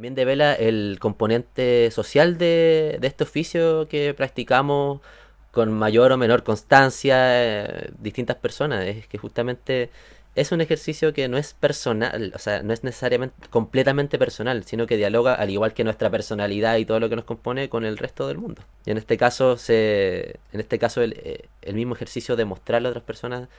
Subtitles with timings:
[0.00, 5.02] También devela el componente social de, de este oficio que practicamos
[5.50, 8.86] con mayor o menor constancia eh, distintas personas.
[8.86, 9.90] Es que justamente
[10.34, 14.86] es un ejercicio que no es personal, o sea, no es necesariamente completamente personal, sino
[14.86, 17.98] que dialoga al igual que nuestra personalidad y todo lo que nos compone con el
[17.98, 18.62] resto del mundo.
[18.86, 22.88] Y en este caso, se, en este caso el, eh, el mismo ejercicio de mostrarle
[22.88, 23.50] a otras personas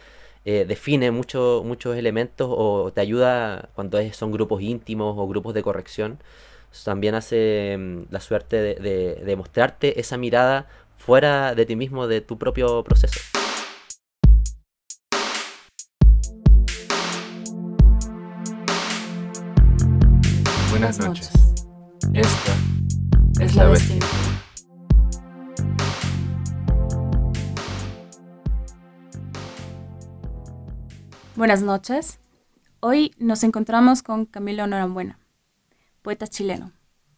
[0.45, 5.53] eh, define mucho, muchos elementos o te ayuda cuando es, son grupos íntimos o grupos
[5.53, 6.19] de corrección.
[6.83, 12.07] También hace mm, la suerte de, de, de mostrarte esa mirada fuera de ti mismo,
[12.07, 13.19] de tu propio proceso.
[20.69, 21.31] Buenas noches.
[22.13, 22.55] Esta
[23.39, 24.30] es la vestimenta.
[31.37, 32.19] Buenas noches.
[32.81, 35.17] Hoy nos encontramos con Camilo Norambuena,
[36.01, 36.73] poeta chileno.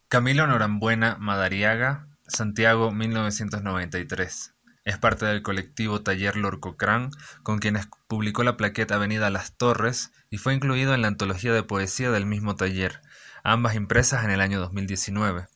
[0.08, 4.54] Camilo Norambuena Madariaga, Santiago 1993.
[4.84, 7.10] Es parte del colectivo Taller Lorcocrán,
[7.42, 11.64] con quienes publicó la plaqueta Avenida Las Torres y fue incluido en la antología de
[11.64, 13.00] poesía del mismo taller,
[13.42, 15.48] ambas impresas en el año 2019.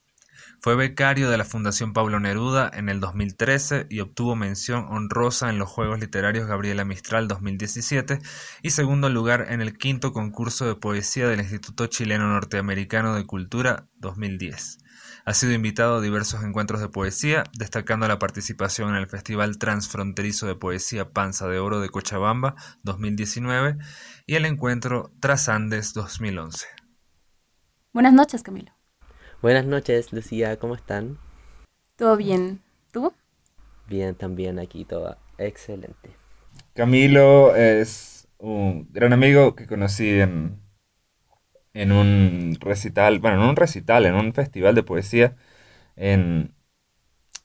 [0.61, 5.57] Fue becario de la Fundación Pablo Neruda en el 2013 y obtuvo mención honrosa en
[5.57, 8.19] los Juegos Literarios Gabriela Mistral 2017
[8.61, 13.87] y segundo lugar en el quinto concurso de poesía del Instituto Chileno Norteamericano de Cultura
[13.99, 14.79] 2010.
[15.23, 20.45] Ha sido invitado a diversos encuentros de poesía, destacando la participación en el Festival Transfronterizo
[20.45, 23.77] de Poesía Panza de Oro de Cochabamba 2019
[24.25, 26.65] y el encuentro Tras Andes 2011.
[27.93, 28.78] Buenas noches, Camilo.
[29.41, 31.17] Buenas noches, Lucía, ¿cómo están?
[31.95, 32.59] ¿Todo bien?
[32.91, 33.13] ¿Tú?
[33.87, 36.09] Bien, también aquí todo excelente.
[36.73, 40.59] Camilo es un gran amigo que conocí en,
[41.73, 45.37] en un recital, bueno, en un recital, en un festival de poesía
[45.95, 46.53] en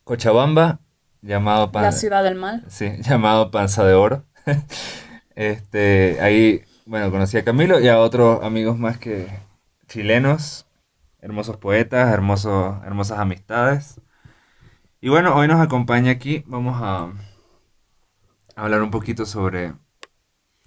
[0.03, 0.81] Cochabamba,
[1.23, 2.65] llamado La ciudad del mal.
[2.67, 4.25] Sí, llamado Panza de Oro.
[5.37, 9.29] este, ahí, bueno, conocí a Camilo y a otros amigos más que
[9.87, 10.67] chilenos,
[11.25, 13.99] hermosos poetas, hermosos, hermosas amistades.
[15.01, 17.13] Y bueno, hoy nos acompaña aquí, vamos a,
[18.57, 19.73] hablar un poquito sobre,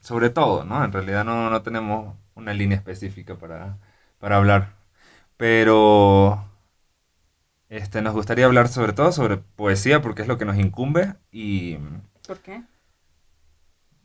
[0.02, 0.84] sobre todo, ¿no?
[0.84, 3.78] En realidad no, no tenemos una línea específica para,
[4.18, 4.76] para hablar,
[5.38, 6.44] pero
[7.70, 11.78] este, nos gustaría hablar sobre todo sobre poesía porque es lo que nos incumbe y...
[12.26, 12.64] ¿Por qué?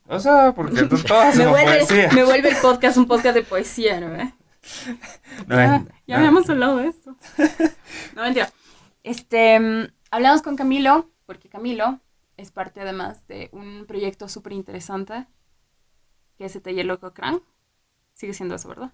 [0.06, 2.10] O sea, porque todos Me hacemos vuelve, poesía.
[2.12, 4.41] me vuelve el podcast un podcast de poesía, ¿no?
[5.46, 6.16] No, ya no.
[6.16, 7.16] habíamos hablado de esto.
[8.14, 8.50] No, mentira.
[9.02, 12.00] Este, mm, hablamos con Camilo, porque Camilo
[12.36, 15.26] es parte además de un proyecto súper interesante,
[16.36, 17.42] que es el Taller Loco Cran.
[18.14, 18.92] Sigue siendo eso, ¿verdad?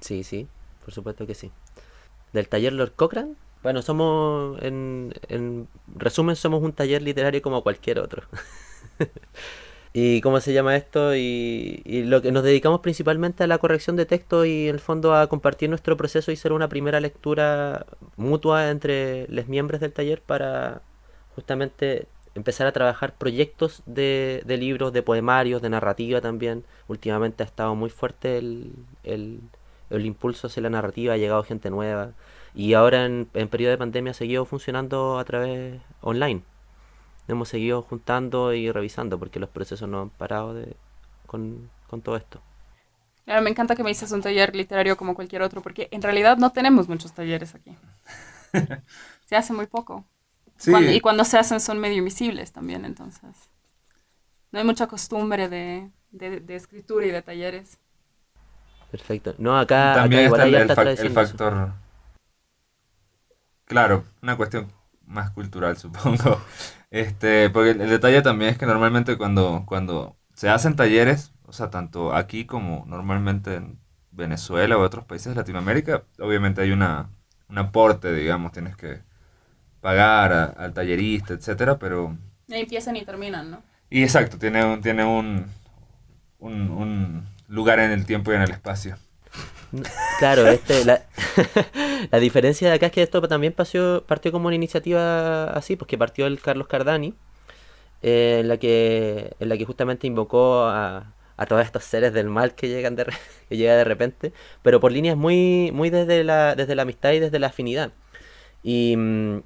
[0.00, 0.48] Sí, sí,
[0.84, 1.50] por supuesto que sí.
[2.32, 7.98] Del taller Lord Cochrane, bueno, somos, en, en resumen, somos un taller literario como cualquier
[7.98, 8.24] otro.
[9.96, 11.14] ¿Y cómo se llama esto?
[11.14, 14.80] Y, y lo que nos dedicamos principalmente a la corrección de texto y en el
[14.80, 19.92] fondo a compartir nuestro proceso y ser una primera lectura mutua entre los miembros del
[19.92, 20.82] taller para
[21.36, 26.64] justamente empezar a trabajar proyectos de, de libros, de poemarios, de narrativa también.
[26.88, 28.72] Últimamente ha estado muy fuerte el,
[29.04, 29.40] el,
[29.90, 32.14] el impulso hacia la narrativa, ha llegado gente nueva
[32.52, 36.42] y ahora en, en periodo de pandemia ha seguido funcionando a través online.
[37.28, 40.76] Hemos seguido juntando y revisando porque los procesos no han parado de,
[41.26, 42.40] con, con todo esto.
[43.24, 46.36] Claro, me encanta que me dices un taller literario como cualquier otro, porque en realidad
[46.38, 47.76] no tenemos muchos talleres aquí.
[49.26, 50.04] Se hace muy poco.
[50.56, 53.50] Sí, Cuando- y cuando se hacen son medio invisibles también, entonces.
[54.52, 57.78] No hay mucha costumbre de, de- de escritura y de talleres.
[58.90, 59.34] Perfecto.
[59.38, 61.38] No, acá, también acá igual está el, hay el fac- eso.
[61.38, 61.72] factor...
[63.66, 64.72] Claro, una cuestión
[65.06, 66.40] más cultural, supongo.
[66.90, 71.52] Este, porque el, el detalle también es que normalmente cuando, cuando se hacen talleres, o
[71.52, 73.78] sea, tanto aquí como normalmente en
[74.12, 77.10] Venezuela o otros países de Latinoamérica, obviamente hay una,
[77.48, 79.02] un aporte, digamos, tienes que
[79.80, 82.16] pagar a- al tallerista, etcétera, pero...
[82.48, 83.62] Y empiezan y terminan, ¿no?
[83.90, 85.46] Y exacto, tiene un, tiene un,
[86.38, 88.96] un, un lugar en el tiempo y en el espacio.
[90.18, 91.04] Claro, este, la,
[92.10, 95.88] la diferencia de acá es que esto también partió, partió como una iniciativa así, pues
[95.88, 97.14] que partió el Carlos Cardani,
[98.02, 102.28] eh, en la que, en la que justamente invocó a, a todos estos seres del
[102.28, 103.06] mal que llegan de,
[103.48, 104.32] que llega de repente,
[104.62, 107.92] pero por líneas muy, muy desde la, desde la amistad y desde la afinidad.
[108.62, 109.42] Y, mm,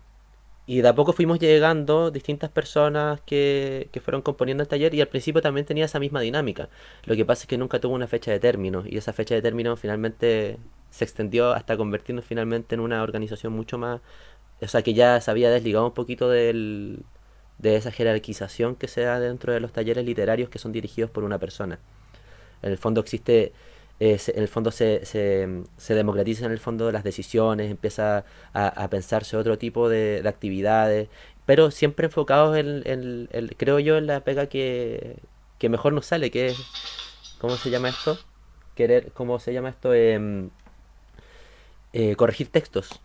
[0.69, 5.01] y de a poco fuimos llegando distintas personas que, que fueron componiendo el taller y
[5.01, 6.69] al principio también tenía esa misma dinámica.
[7.07, 9.41] Lo que pasa es que nunca tuvo una fecha de término y esa fecha de
[9.41, 10.59] término finalmente
[10.91, 14.03] se extendió hasta convertirnos finalmente en una organización mucho más,
[14.61, 17.03] o sea, que ya se había desligado un poquito del,
[17.57, 21.25] de esa jerarquización que se da dentro de los talleres literarios que son dirigidos por
[21.25, 21.79] una persona.
[22.61, 23.53] En el fondo existe,
[24.01, 28.89] eh, en el fondo se, se, se, democratiza en el fondo las decisiones, empieza a,
[28.91, 31.09] pensarse otro tipo de, de, actividades,
[31.47, 35.17] pero siempre enfocados en, en, creo yo, en la pega que,
[35.59, 36.59] que mejor nos sale, que es,
[37.41, 38.19] ¿cómo se llama esto?
[38.75, 39.93] Querer, ¿cómo se llama esto?
[39.95, 40.49] Eh,
[41.93, 43.01] eh, corregir textos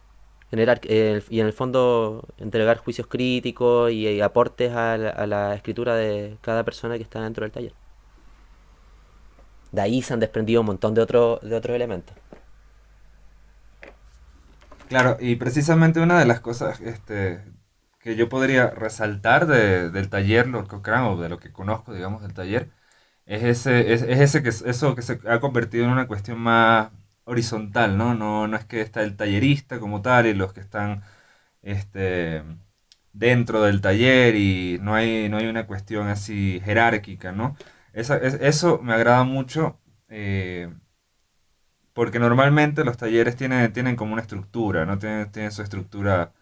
[0.54, 6.38] generar eh, y en el fondo entregar juicios críticos y, aportes a la, escritura de
[6.42, 7.74] cada persona que está dentro del taller.
[9.73, 11.59] De ahí se han desprendido un montón de, otro, de.
[14.87, 17.43] Claro, y precisamente una de las cosas este,
[17.99, 22.21] que yo podría resaltar de, del taller Lord Cochrane, o de lo que conozco, digamos,
[22.21, 22.71] del taller,
[23.25, 26.91] es ese, es, es ese que, eso que se ha convertido en una cuestión más
[27.25, 28.13] horizontal, ¿no?
[28.13, 28.47] ¿no?
[28.47, 31.03] No es que está el tallerista como tal y los que están
[31.61, 32.43] este,
[33.13, 37.55] dentro del taller y no hay, no hay una cuestión así jerárquica, ¿no?
[37.94, 39.80] Esa, es, eso me agrada mucho
[40.10, 40.69] eh,
[41.94, 44.98] porque normalmente los talleres tienen, tienen como una estructura, ¿no?
[45.00, 46.34] Tienen, tienen su estructura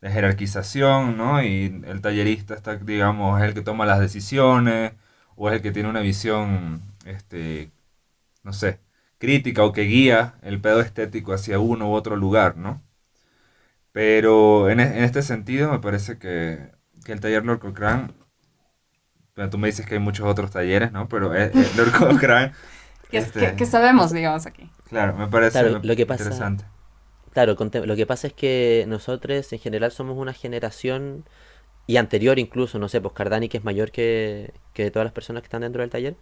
[0.00, 1.42] de jerarquización, ¿no?
[1.42, 4.92] Y el tallerista está, digamos, es el que toma las decisiones
[5.36, 7.70] o es el que tiene una visión, este,
[8.44, 8.80] no sé,
[9.18, 12.82] crítica o que guía el pedo estético hacia uno u otro lugar, ¿no?
[13.92, 16.70] Pero en, en este sentido me parece que,
[17.04, 18.08] que, el taller Lord Cochrane,
[19.40, 21.08] bueno, tú me dices que hay muchos otros talleres, ¿no?
[21.08, 22.52] Pero el Lord Cochrane...
[23.10, 24.70] que, este, que, que, sabemos, digamos, aquí.
[24.90, 26.64] Claro, me parece claro, lo que pasa, interesante.
[27.32, 27.56] Claro,
[27.86, 31.24] lo que pasa es que nosotros en general somos una generación,
[31.86, 35.40] y anterior incluso, no sé, pues Cardani que es mayor que, que todas las personas
[35.40, 36.16] que están dentro del taller,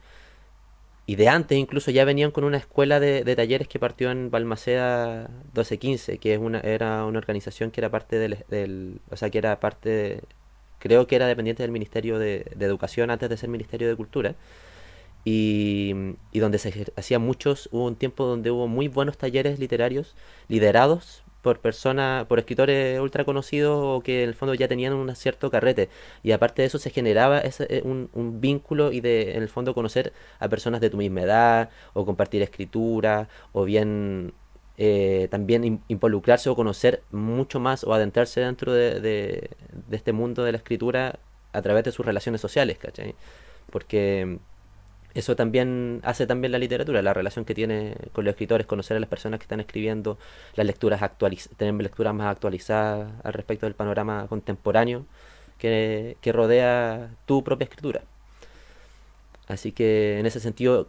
[1.05, 4.31] y de antes incluso ya venían con una escuela de, de talleres que partió en
[4.31, 9.29] Balmaceda 1215, que es una, era una organización que era parte del, del o sea,
[9.29, 10.23] que era parte, de,
[10.79, 14.35] creo que era dependiente del Ministerio de, Educación antes de ser Ministerio de Cultura,
[15.25, 15.95] y,
[16.33, 20.15] y donde se hacían muchos, hubo un tiempo donde hubo muy buenos talleres literarios
[20.49, 25.15] liderados por personas, por escritores ultra conocidos o que en el fondo ya tenían un
[25.17, 25.89] cierto carrete.
[26.23, 29.75] Y aparte de eso se generaba ese, un, un, vínculo y de en el fondo
[29.75, 34.33] conocer a personas de tu misma edad, o compartir escritura, o bien
[34.79, 39.51] eh, también in, involucrarse o conocer mucho más o adentrarse dentro de,
[39.91, 41.19] este mundo de la escritura
[41.53, 43.17] a través de sus relaciones sociales, ¿cachai?
[43.71, 44.39] Porque
[45.15, 49.01] eso también hace también la literatura, la relación que tiene con los escritores, conocer a
[49.01, 50.19] las personas que están escribiendo,
[50.55, 55.07] las lecturas actualiz tener lecturas más actualizadas al respecto del panorama contemporáneo
[55.59, 58.03] que rodea tu propia escritura.
[59.49, 60.89] Así que en ese sentido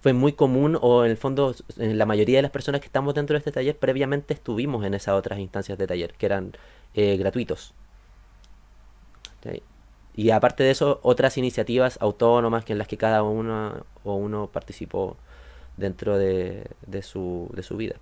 [0.00, 3.14] fue muy común o en el fondo en la mayoría de las personas que estamos
[3.14, 6.52] dentro de este taller previamente estuvimos en esas otras instancias de taller que eran
[6.94, 7.74] eh, gratuitos.
[10.14, 14.48] Y aparte de eso, otras iniciativas autónomas que en las que cada uno o uno
[14.48, 15.16] participó
[15.76, 17.96] dentro de, de, su, de su vida.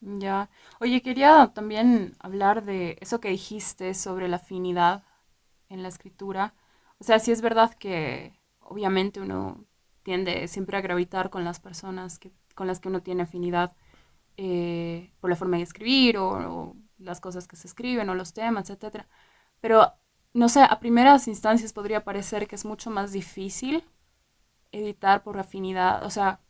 [0.00, 0.48] Ya.
[0.80, 5.02] Oye, quería también hablar de eso que dijiste sobre la afinidad
[5.68, 6.54] en la escritura.
[6.98, 8.37] O sea, sí es verdad que
[8.68, 9.64] obviamente uno
[10.02, 13.74] tiende siempre a gravitar con las personas que, con las que uno tiene afinidad
[14.36, 18.70] eh, por la forma de escribir o, las cosas que se escriben o los temas,
[18.70, 19.04] etc.
[19.60, 19.92] Pero,
[20.34, 23.84] no sé, a primeras instancias podría parecer que es mucho más difícil
[24.72, 26.40] editar por afinidad, o sea,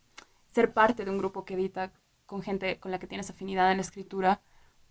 [0.48, 1.92] ser parte de un grupo que edita
[2.26, 4.40] con gente con la que tienes afinidad en la escritura,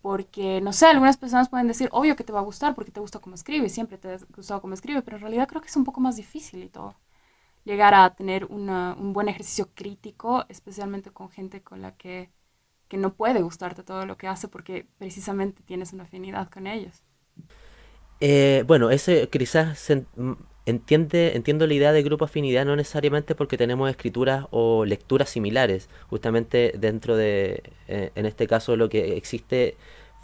[0.01, 2.99] porque, no sé, algunas personas pueden decir, obvio que te va a gustar porque te
[2.99, 5.75] gusta cómo escribe, siempre te ha gustado cómo escribe, pero en realidad creo que es
[5.75, 6.95] un poco más difícil y todo.
[7.67, 12.31] Llegar a tener una, un buen ejercicio crítico, especialmente con gente con la que
[12.87, 17.03] que no puede gustarte todo lo que hace porque precisamente tienes una afinidad con ellos.
[18.19, 20.05] Eh, bueno, ese quizás se
[20.65, 25.89] entiende, entiendo la idea de grupo afinidad no necesariamente porque tenemos escrituras o lecturas similares.
[26.09, 29.77] Justamente dentro de, eh, en este caso, lo que existe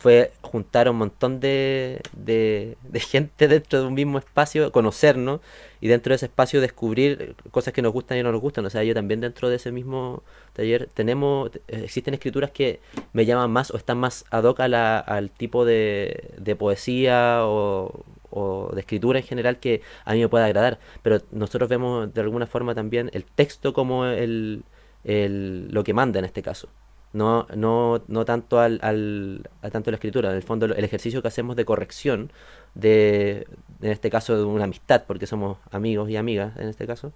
[0.04, 5.40] fue juntar un montón de, de, gente dentro de un mismo espacio, conocernos
[5.80, 8.66] y dentro de ese espacio descubrir cosas que nos gustan y no nos gustan.
[8.66, 12.82] O sea, yo también dentro de ese mismo taller tenemos, existen escrituras que
[13.14, 18.72] me llaman más o están más ad hoc a la, al tipo de, poesía o,
[18.74, 20.80] de escritura en general que a mí me puede agradar.
[21.02, 24.66] Pero nosotros vemos de alguna forma también el texto como el,
[25.06, 26.68] lo que manda en este caso
[27.14, 31.22] no, no, no tanto al, al, a tanto la escritura, en el fondo el ejercicio
[31.22, 32.32] que hacemos de corrección
[32.76, 33.48] de,
[33.82, 37.14] en este caso de una amistad, porque somos amigos y amigas en este caso,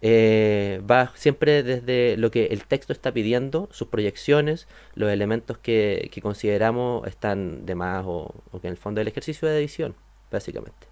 [0.00, 6.08] eh, va siempre desde lo que el texto está pidiendo, sus proyecciones, los elementos que,
[6.12, 9.94] que consideramos están de más o, o que en el fondo el ejercicio de edición,
[10.30, 10.88] básicamente.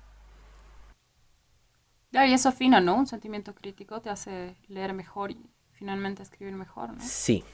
[2.11, 2.97] Claro, y eso afina, ¿no?
[2.97, 5.39] Un sentimiento crítico te hace leer mejor y
[5.73, 7.01] finalmente escribir mejor, ¿no?
[7.01, 7.45] Sí,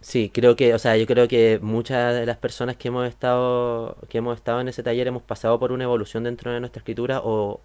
[0.00, 3.96] sí, creo que, o sea, yo creo que muchas de las personas que hemos estado,
[4.08, 7.20] que hemos estado en ese taller hemos pasado por una evolución dentro de nuestra escritura
[7.20, 7.60] o,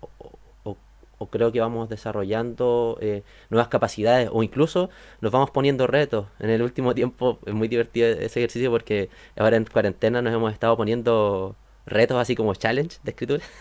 [0.64, 0.78] o-
[1.20, 4.90] o- creo que vamos desarrollando eh, nuevas capacidades o incluso
[5.22, 6.28] nos vamos poniendo retos.
[6.40, 10.54] En el último tiempo es muy divertido ese ejercicio porque ahora en cuarentena nos hemos
[10.54, 11.56] estado poniendo
[11.86, 13.44] retos así como challenge de escritura.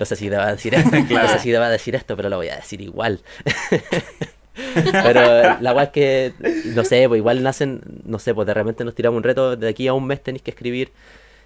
[0.00, 2.48] No sé si deba decir esto, no sé si deba decir esto, pero lo voy
[2.48, 3.20] a decir igual.
[4.56, 6.32] Pero la weá es que,
[6.74, 9.68] no sé, pues igual nacen, no sé, pues de repente nos tiramos un reto, de
[9.68, 10.92] aquí a un mes tenéis que escribir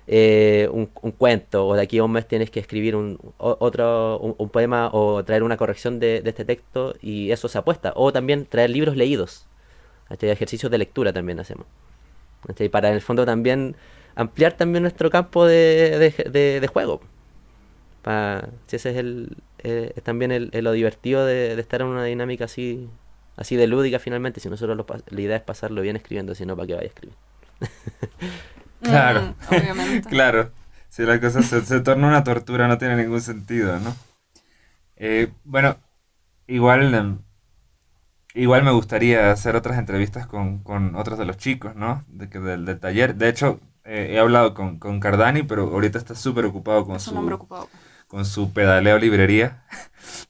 [0.06, 4.48] eh, un, cuento, o de aquí a un mes tienes que escribir un, otro, un,
[4.48, 7.92] poema o traer una corrección de, este texto y eso se apuesta.
[7.96, 9.46] O también traer libros leídos,
[10.08, 10.30] ¿cachai?
[10.30, 11.66] ejercicios de lectura también hacemos.
[12.46, 12.68] ¿cachai?
[12.68, 13.76] Para en el fondo también
[14.16, 17.00] ampliar también nuestro campo de, de- juego.
[18.02, 22.46] Pa- si ese es el, eh, también el, lo divertido de estar en una dinámica
[22.46, 22.88] así
[23.40, 26.68] así de lúdica finalmente si nosotros lo la idea es pasarlo bien escribiendo sino para
[26.68, 27.16] que vaya a escribir
[28.82, 29.20] Claro.
[29.20, 30.08] Mm, obviamente.
[30.08, 30.52] Claro,
[30.88, 33.94] si la cosa se, se torna una tortura no tiene ningún sentido, ¿no?
[34.96, 35.78] Eh, bueno,
[36.48, 37.18] igual, em,
[38.34, 42.04] igual me gustaría hacer otras entrevistas con, con otros de los chicos, ¿no?
[42.08, 43.14] De, que- del, del taller.
[43.16, 47.06] De hecho, eh, he hablado con, con Cardani, pero ahorita está súper ocupado con Es
[47.08, 47.72] un hombre su, ocupado.
[48.10, 49.62] Con su pedaleo librería.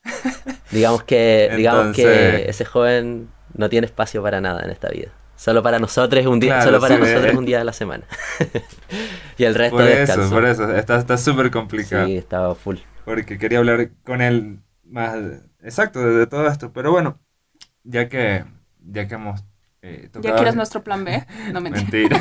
[0.70, 5.62] digamos que digamos que ese joven no tiene espacio para nada en esta vida solo
[5.62, 7.38] para nosotros un día Claro, solo para sí, nosotros eh.
[7.38, 8.04] un día a la semana
[9.38, 12.06] y el resto Por eso, por eso, está está súper complicado.
[12.06, 16.72] sí estaba full porque quería hablar con él más de- exacto de, de todo esto.
[16.72, 17.18] Pero bueno,
[17.82, 18.44] ya que,
[18.80, 19.42] ya que hemos
[19.82, 21.26] eh, ¿Ya quieres nuestro plan B?
[21.52, 22.20] No mentira.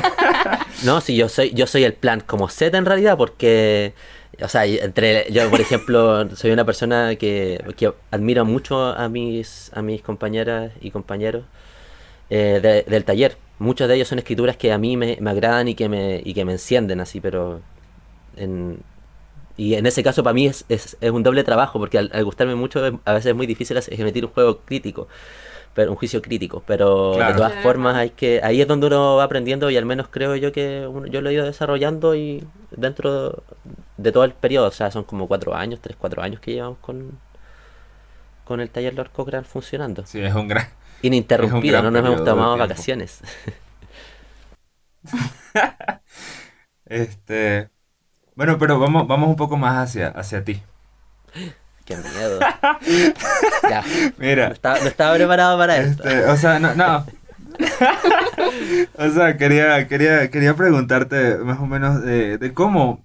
[0.84, 3.94] No, sí, yo soy, yo soy el plan como Z en realidad, porque,
[4.42, 9.70] o sea, entre, yo por ejemplo, soy una persona que, que admiro mucho a mis,
[9.74, 11.44] a mis compañeras y compañeros
[12.30, 13.36] eh, de- del taller.
[13.58, 16.34] Muchos de ellos son escrituras que a mí me, me agradan y que me, y
[16.34, 17.60] que me encienden así, pero
[18.36, 18.78] en,
[19.56, 22.54] y en ese caso para mí es, es, es un doble trabajo, porque al, gustarme
[22.54, 25.08] mucho a veces es muy difícil emitir un juego crítico,
[25.74, 27.32] pero un juicio crítico, pero Claro.
[27.32, 30.36] de todas formas hay que, ahí es donde uno va aprendiendo y al menos creo
[30.36, 33.42] yo que uno- yo lo he ido desarrollando y dentro
[33.96, 36.78] de todo el periodo, o sea, son como cuatro años, tres, cuatro años que llevamos
[36.78, 37.18] con,
[38.44, 40.04] con el taller Lord Cochrane funcionando.
[40.06, 40.66] Sí, es un gran...
[41.02, 43.20] Ininterrumpido, gran no nos hemos tomado vacaciones.
[46.84, 47.70] Este...
[48.36, 50.62] Bueno, pero vamos, vamos un poco más hacia, hacia ti.
[51.90, 52.46] Qué miedo.
[53.66, 56.04] ya, no Mira, estaba, no estaba preparado para esto.
[56.04, 57.06] este, o sea, no, no.
[58.98, 63.04] O sea, quería, quería, quería preguntarte más o menos de, de cómo,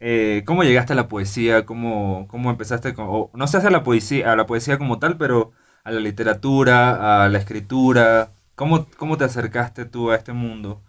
[0.00, 3.84] eh, cómo llegaste a la poesía, cómo, cómo empezaste con, o no sé a la
[3.84, 5.52] poesía, a la poesía como tal, pero
[5.84, 8.32] a la literatura, a la escritura.
[8.56, 10.82] ¿Cómo, cómo te acercaste tú a este mundo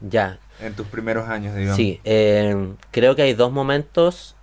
[0.00, 1.76] Ya, en tus primeros años, digamos?
[1.76, 4.36] Sí, eh, creo que hay dos momentos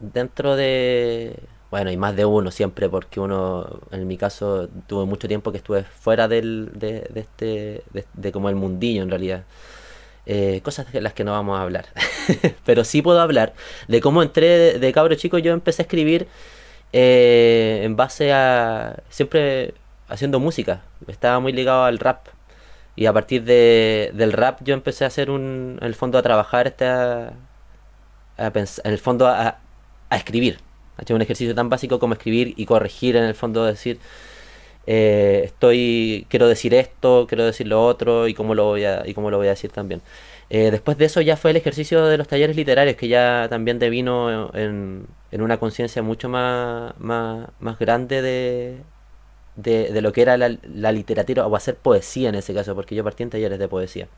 [0.00, 1.42] dentro de...
[1.70, 5.58] Bueno, y más de uno siempre, porque uno, en mi caso, tuve mucho tiempo que
[5.58, 9.44] estuve fuera del, de, este, de, de como el mundillo en realidad.
[10.26, 11.86] Eh, cosas de las que no vamos a hablar.
[12.66, 13.54] Pero sí puedo hablar
[13.88, 16.28] de cómo entré de, cabro chico, yo empecé a escribir
[16.92, 18.96] eh, en base a...
[19.10, 19.74] siempre
[20.08, 20.82] haciendo música.
[21.08, 22.28] Estaba muy ligado al rap.
[22.96, 26.22] Y a partir de, del rap yo empecé a hacer un, en el fondo a
[26.22, 27.32] trabajar, este, a,
[28.38, 29.58] a pens- en el fondo a,
[30.10, 30.58] a escribir.
[30.98, 31.14] ¿Cachai?
[31.14, 33.98] Un ejercicio tan básico como escribir y corregir, en el fondo decir,
[34.86, 39.14] eh, estoy, quiero decir esto, quiero decir lo otro y cómo lo voy a, y
[39.14, 40.02] cómo lo voy a decir también.
[40.50, 43.78] Eh, después de eso ya fue el ejercicio de los talleres literarios, que ya también
[43.78, 48.78] devino en, en una conciencia mucho más, más, más grande de,
[49.56, 53.04] de, lo que era la, la literatura o hacer poesía en ese caso, porque yo
[53.04, 54.08] partí en talleres de poesía.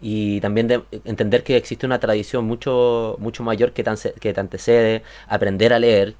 [0.00, 4.40] Y también de entender que existe una tradición mucho, mucho mayor que, tan, que te
[4.40, 6.14] antecede, aprender a leer.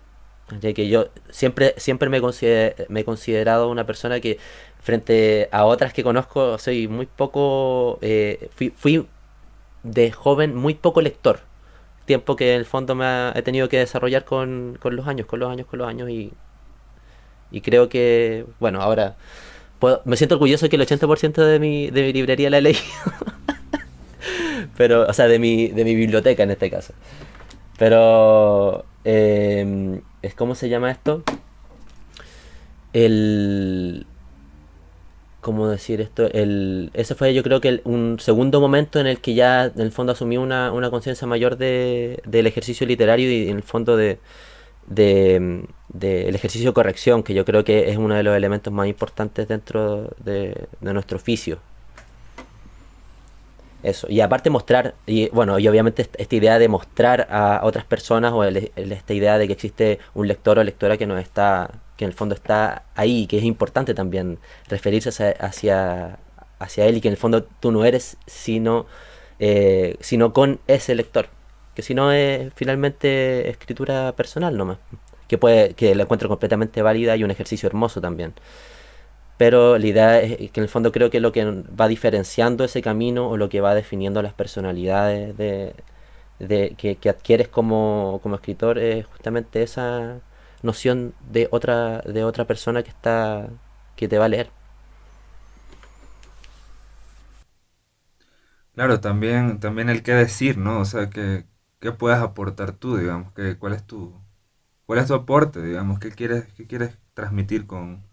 [0.60, 4.38] Que yo siempre, siempre me, he considerado una persona que
[4.80, 8.72] frente a otras que conozco soy muy poco, eh, fui,
[9.82, 11.40] de joven muy poco lector.
[12.06, 15.26] Tiempo que en el fondo me ha- he tenido que desarrollar con, con los años,
[15.26, 16.32] con los años, con los años y,
[17.50, 19.16] y creo que, bueno, ahora
[19.80, 22.80] puedo- me siento orgulloso que el 80% de mi, de mi librería la he leído.
[24.78, 26.94] Pero, o sea, de mi, de mi biblioteca en este caso.
[27.78, 30.00] Pero, eh,
[30.36, 31.22] ¿cómo se llama esto?
[32.92, 34.06] el
[35.40, 36.30] ¿cómo decir esto?
[36.32, 39.92] El, ese fue yo creo que un segundo momento en el que ya en el
[39.92, 44.18] fondo asumí una, una conciencia mayor de, del ejercicio literario y en el fondo de,
[44.88, 45.66] de,
[46.28, 49.48] el ejercicio de corrección, que yo creo que es uno de los elementos más importantes
[49.48, 51.58] dentro de, nuestro oficio.
[53.82, 58.32] Eso, y aparte mostrar, y bueno, y obviamente esta idea de mostrar a otras personas
[58.32, 62.10] o esta idea de que existe un lector o lectora que nos está que en
[62.10, 65.08] el fondo está ahí, que es importante también referirse
[65.40, 66.18] hacia,
[66.60, 68.86] hacia, él y que en el fondo tú no eres sino,
[69.40, 71.28] eh, sino con ese lector,
[71.74, 74.78] que si no es finalmente escritura personal nomás,
[75.26, 78.32] que, puede, que la encuentro completamente válida y un ejercicio hermoso también.
[79.38, 82.82] Pero la idea es que en el fondo creo que lo que va diferenciando ese
[82.82, 85.74] camino o lo que va definiendo las personalidades de,
[86.76, 90.20] que, adquieres como, como escritor es justamente esa,
[90.62, 93.48] noción de otra, de otra persona que está
[93.96, 94.50] que te va a leer.
[98.74, 100.80] Claro, también, también el qué decir, ¿no?
[100.80, 101.46] O sea, que,
[101.80, 104.14] qué puedes aportar tú, digamos, que, cuál es tu,
[104.86, 108.07] cuál es tu aporte, digamos, qué quieres, qué quieres transmitir con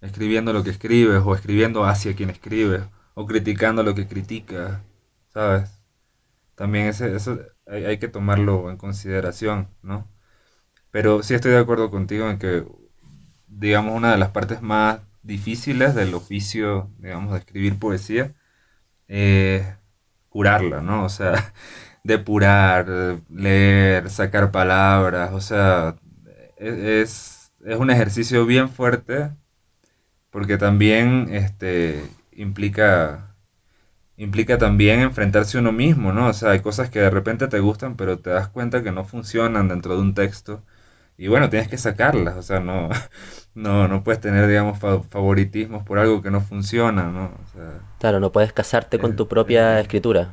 [0.00, 2.82] escribiendo lo que escribes, o escribiendo hacia quien escribes,
[3.14, 4.80] o criticando lo que criticas,
[5.32, 5.70] ¿sabes?
[6.54, 10.08] También ese, eso hay, hay que tomarlo en consideración, ¿no?
[10.90, 12.64] Pero sí estoy de acuerdo contigo en que,
[13.48, 18.34] digamos, una de las partes más difíciles del oficio, digamos, de escribir poesía,
[19.08, 19.66] es
[20.28, 21.04] curarla, ¿no?
[21.04, 21.54] O sea,
[22.04, 22.86] depurar,
[23.30, 25.96] leer, sacar palabras, o sea,
[26.58, 29.30] e-, es, es un ejercicio bien fuerte
[30.30, 33.26] porque también este, implica
[34.16, 36.28] implica también enfrentarse a uno mismo, ¿no?
[36.28, 39.04] O sea, hay cosas que de repente te gustan, pero te das cuenta que no
[39.04, 40.62] funcionan dentro de un texto
[41.20, 42.88] y bueno, tienes que sacarlas, o sea, no,
[43.54, 47.30] no, no puedes tener, digamos, favoritismos por algo que no funciona, ¿no?
[47.98, 50.32] claro, no puedes casarte con tu propia escritura.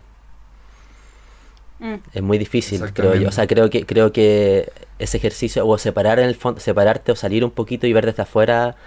[1.79, 1.95] Mm.
[2.13, 3.27] Es muy difícil, creo yo.
[3.27, 7.17] O sea, creo que, creo que ese ejercicio, o separar en el fondo, separarte o
[7.17, 8.77] salir un poquito y ver desde afuera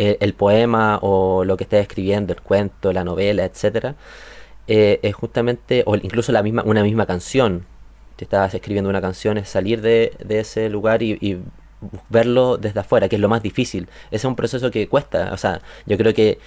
[0.00, 3.96] eh, el, poema o lo que estés escribiendo, el cuento, la novela, etcétera,
[4.68, 7.66] eh, es justamente, o incluso la misma, una misma canción,
[8.14, 11.40] te estás escribiendo una canción, es salir de, ese lugar y,
[12.10, 13.88] verlo desde afuera, que es lo más difícil.
[14.12, 15.32] Ese es un proceso que cuesta.
[15.32, 16.38] O sea, yo creo que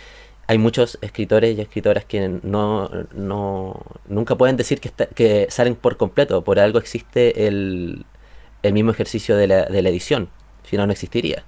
[0.48, 2.90] hay muchos escritores y escritoras que no,
[4.08, 6.44] nunca pueden decir que, que salen por completo.
[6.44, 8.06] Por algo existe el,
[8.64, 10.30] mismo ejercicio de la, de la edición.
[10.64, 11.44] Si no, no existiría.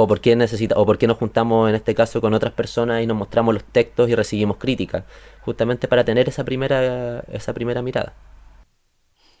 [0.00, 3.02] O por, qué necesita, o por qué nos juntamos en este caso con otras personas
[3.02, 5.04] y nos mostramos los textos y recibimos críticas.
[5.40, 8.14] Justamente para tener esa primera, esa primera mirada.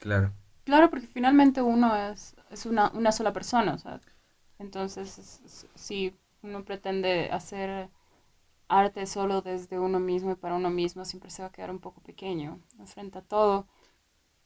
[0.00, 0.32] Claro.
[0.64, 4.00] Claro, porque finalmente uno es, es una, una sola persona, o sea,
[4.58, 7.88] entonces si uno pretende hacer
[8.68, 11.78] arte solo desde uno mismo y para uno mismo, siempre se va a quedar un
[11.78, 13.66] poco pequeño, enfrenta a todo.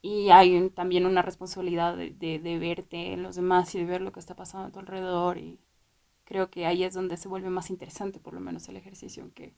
[0.02, 4.00] Y hay también una responsabilidad de, de, de, verte en los demás y de ver
[4.02, 5.38] lo que está pasando a tu alrededor.
[5.38, 5.58] Y
[6.24, 9.54] creo que ahí es donde se vuelve más interesante, por lo menos, el ejercicio, que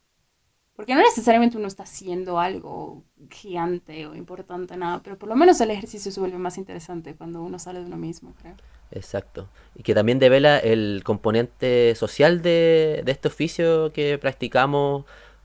[0.76, 5.60] porque no necesariamente uno está haciendo algo gigante o importante, nada, pero por lo menos
[5.60, 8.56] el ejercicio se vuelve más interesante cuando uno sale de uno mismo, creo.
[8.90, 9.48] Exacto.
[9.76, 15.04] Y que también devela el componente social de, de este oficio que practicamos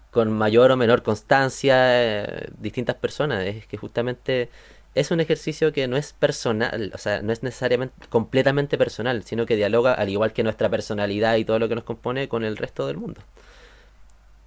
[0.09, 3.45] con mayor o menor constancia eh, distintas personas.
[3.45, 4.49] Es que justamente
[4.95, 9.45] es un ejercicio que no es personal, o sea, no es necesariamente completamente personal, sino
[9.45, 12.57] que dialoga, al igual que nuestra personalidad y todo lo que nos compone, con el
[12.57, 13.21] resto del mundo.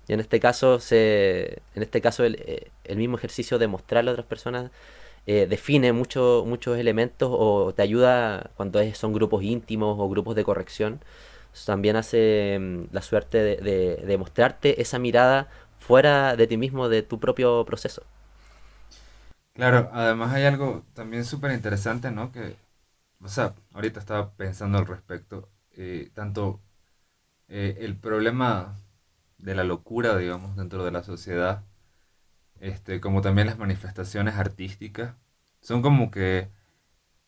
[0.08, 2.36] Y en este caso, se, en este caso el,
[2.84, 4.70] eh, mismo ejercicio de mostrarle a otras personas
[5.26, 10.44] eh, define mucho, muchos elementos o te ayuda cuando son grupos íntimos o grupos de
[10.44, 11.00] corrección.
[11.66, 17.02] También hace mm, la suerte de, de, mostrarte esa mirada fuera de ti mismo, de
[17.02, 18.02] tu propio proceso.
[19.54, 22.32] Claro, además hay algo también súper interesante, ¿no?
[22.32, 22.56] Que,
[23.20, 26.60] o sea, ahorita estaba pensando al respecto, eh, tanto
[27.48, 28.76] el problema
[29.38, 31.64] de la locura, digamos, dentro de la sociedad,
[32.60, 35.16] este, como también las manifestaciones artísticas,
[35.60, 36.50] son como que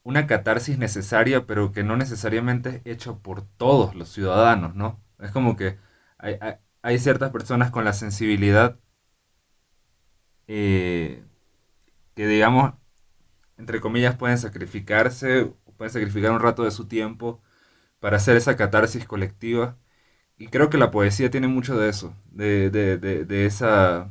[0.05, 5.01] una catarsis necesaria, pero que no necesariamente es hecha por todos los ciudadanos, ¿no?
[5.21, 5.79] Es como que
[6.19, 8.79] hay, ciertas personas con la sensibilidad
[10.47, 11.25] eh,
[12.15, 12.75] que, digamos,
[13.59, 17.43] entre comillas, pueden sacrificarse, pueden sacrificar un rato de su tiempo
[18.01, 19.79] para hacer esa catarsis colectiva.
[20.39, 24.11] Y creo que la poesía tiene mucho de eso, de, de, de, de esa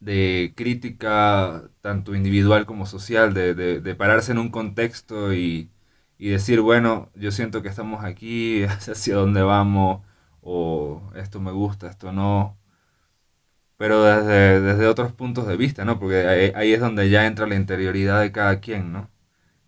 [0.00, 5.70] de crítica tanto individual como social, de, pararse en un contexto y,
[6.18, 10.02] y, decir, bueno, yo siento que estamos aquí, hacia dónde vamos,
[10.42, 12.58] o esto me gusta, esto no,
[13.80, 15.98] pero desde, desde otros puntos de vista, ¿no?
[15.98, 19.08] Porque ahí, es donde ya entra la interioridad de cada quien, ¿no?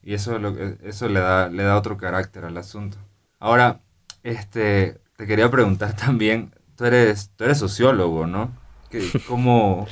[0.03, 2.99] Y eso, lo, eso le, da, le da otro carácter al asunto.
[3.41, 3.81] Ahora,
[4.23, 8.53] este, te quería preguntar también, tú eres, tú eres sociólogo, ¿no?
[9.27, 9.89] ¿Cómo,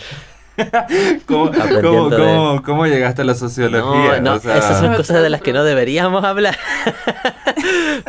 [1.26, 4.20] ¿Cómo, cómo, llegaste a la sociología?
[4.20, 6.59] No, esas son cosas de las que no deberíamos hablar.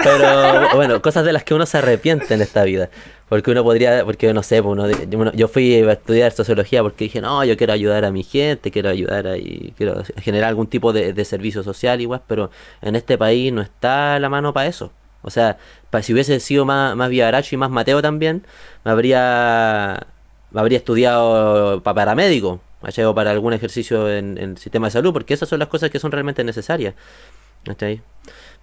[0.03, 2.89] Pero bueno, cosas de las que uno se arrepiente en esta vida.
[3.29, 7.21] Porque uno podría, porque no sé, pues uno, yo fui a estudiar sociología porque dije,
[7.21, 10.91] no, yo quiero ayudar a mi gente, quiero ayudar a, y quiero generar algún tipo
[10.91, 14.91] de, servicio social igual, pero en este país no está la mano para eso.
[15.21, 15.57] O sea,
[16.01, 18.43] si hubiese sido más, más y más Mateo también,
[18.83, 20.07] me habría
[20.53, 25.47] habría estudiado para paramédico, o para algún ejercicio en, el sistema de salud, porque esas
[25.47, 26.95] son las cosas que son realmente necesarias.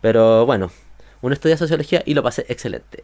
[0.01, 0.71] Pero bueno,
[1.21, 3.03] uno estudia sociología y lo pasé excelente.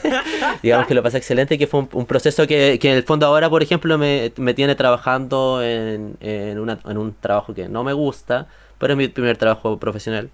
[0.62, 3.62] Digamos que lo pasé excelente, que fue un, proceso que, en el fondo ahora, por
[3.62, 8.46] ejemplo, me, tiene trabajando en, en, en un trabajo que no me gusta,
[8.78, 10.30] pero es mi primer trabajo profesional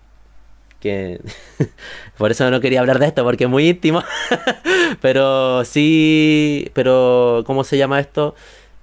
[0.82, 1.20] que
[2.18, 4.02] por eso no quería hablar de esto porque es muy íntimo
[5.00, 8.34] pero sí pero cómo se llama esto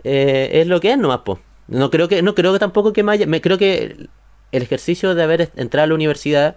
[0.06, 1.40] eh, es lo que es nomás po.
[1.68, 4.08] no creo que no creo que tampoco que me me creo que
[4.52, 6.56] el ejercicio de haber entrado a la universidad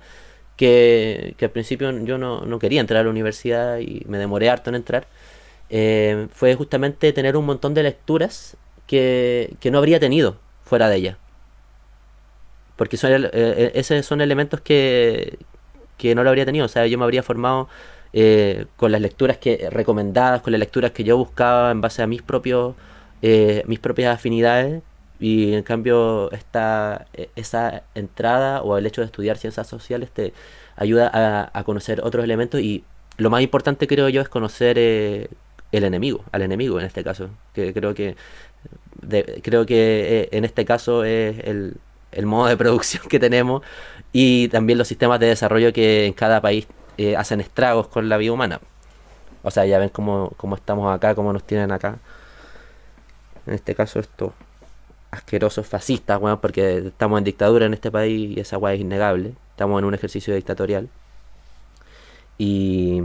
[0.56, 4.76] que, al principio yo no, quería entrar a la universidad y me demoré harto en
[4.76, 5.06] entrar
[5.70, 10.96] eh, fue justamente tener un montón de lecturas que, que no habría tenido fuera de
[10.96, 11.18] ella
[12.76, 15.38] porque eh, eh, esos son elementos que,
[16.16, 16.66] no lo habría tenido.
[16.66, 17.68] O sea, yo me habría formado
[18.76, 22.22] con las lecturas que recomendadas, con las lecturas que yo buscaba en base a mis
[22.22, 22.74] propios
[23.22, 24.82] mis propias afinidades.
[25.22, 30.32] Y en cambio, esta, e, esa entrada o el hecho de estudiar ciencias sociales te
[30.76, 31.10] ayuda
[31.54, 32.60] a, conocer otros elementos.
[32.60, 32.84] Y
[33.18, 35.28] lo más importante, creo yo, es conocer el
[35.84, 37.30] enemigo, al enemigo en este caso.
[37.54, 38.16] Que creo que,
[39.42, 41.76] creo que en este caso es el
[42.12, 43.62] el modo de producción que tenemos
[44.12, 46.66] y también los sistemas de desarrollo que en cada país
[46.98, 48.60] eh, hacen estragos con la vida humana.
[49.42, 51.98] O sea, ya ven cómo, estamos acá, cómo nos tienen acá.
[53.46, 54.32] En este caso, estos
[55.12, 59.34] asquerosos fascistas, bueno, porque estamos en dictadura en este país y esa weá es innegable.
[59.50, 60.88] Estamos en un ejercicio dictatorial.
[62.38, 63.00] Y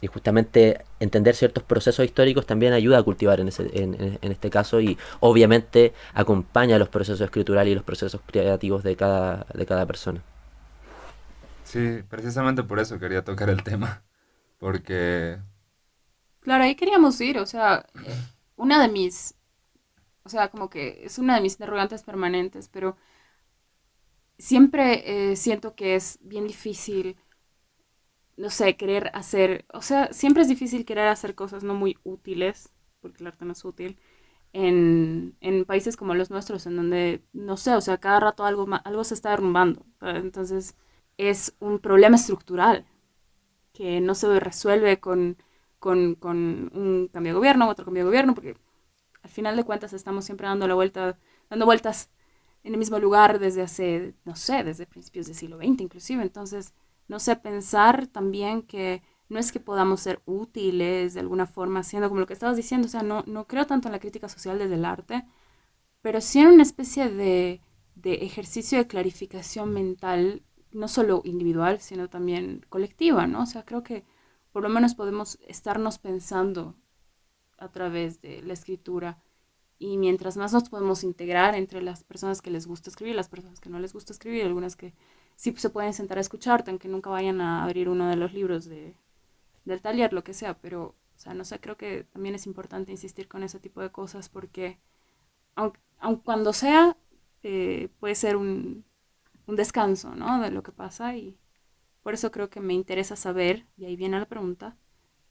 [0.00, 4.80] y justamente entender ciertos procesos históricos también ayuda a cultivar en, ese, en, este caso
[4.80, 10.22] y obviamente acompaña los procesos escriturales y los procesos creativos de cada, de cada persona.
[11.64, 14.02] Sí, precisamente por eso quería tocar el tema,
[14.58, 15.38] porque...
[16.40, 17.86] Claro, ahí queríamos ir, o sea,
[18.56, 19.34] una de mis,
[20.26, 22.96] o sea, como que es una de mis interrogantes permanentes, pero
[24.38, 27.16] siempre eh, siento que es bien difícil
[28.36, 32.70] no sé, querer hacer, o sea, siempre es difícil querer hacer cosas no muy útiles,
[33.00, 33.98] porque el arte no es útil,
[34.52, 38.66] en, en países como los nuestros, en donde, no sé, o sea, cada rato algo,
[38.84, 39.84] algo se está derrumbando.
[40.02, 40.76] Entonces,
[41.18, 42.86] es un problema estructural
[43.74, 45.38] que no se resuelve con,
[45.80, 48.56] con, con un cambio de gobierno, otro cambio de gobierno, porque
[49.36, 51.18] final de cuentas estamos siempre dando la vuelta,
[51.50, 52.10] dando vueltas
[52.64, 56.22] en el mismo lugar desde hace, no sé, desde principios del siglo XX inclusive.
[56.22, 56.74] Entonces,
[57.06, 62.08] no sé, pensar también que no es que podamos ser útiles de alguna forma, siendo
[62.08, 64.58] como lo que estabas diciendo, o sea, no, no creo tanto en la crítica social
[64.58, 65.24] desde el arte,
[66.02, 67.60] pero sí en una especie de,
[67.94, 73.42] de ejercicio de clarificación mental, no solo individual, sino también colectiva, ¿no?
[73.42, 74.04] O sea, creo que
[74.52, 76.76] por lo menos podemos estarnos pensando
[77.58, 79.18] a través de la escritura
[79.78, 83.60] y mientras más nos podemos integrar entre las personas que les gusta escribir, las personas
[83.60, 84.94] que no les gusta escribir, algunas que
[85.36, 88.64] sí se pueden sentar a escucharte, aunque nunca vayan a abrir uno de los libros
[88.66, 88.96] de,
[89.64, 92.92] del taller, lo que sea, pero, o sea, no sé, creo que también es importante
[92.92, 94.78] insistir con ese tipo de cosas porque,
[95.54, 95.80] aunque,
[96.24, 96.96] cuando sea,
[97.42, 98.84] eh, puede ser un,
[99.46, 100.40] un descanso, ¿no?
[100.40, 101.38] De lo que pasa y
[102.02, 104.76] por eso creo que me interesa saber, y ahí viene la pregunta,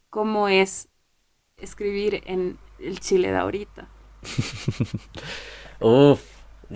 [0.09, 0.89] cómo es
[1.57, 3.89] escribir en el Chile de ahorita.
[5.79, 6.21] Uf,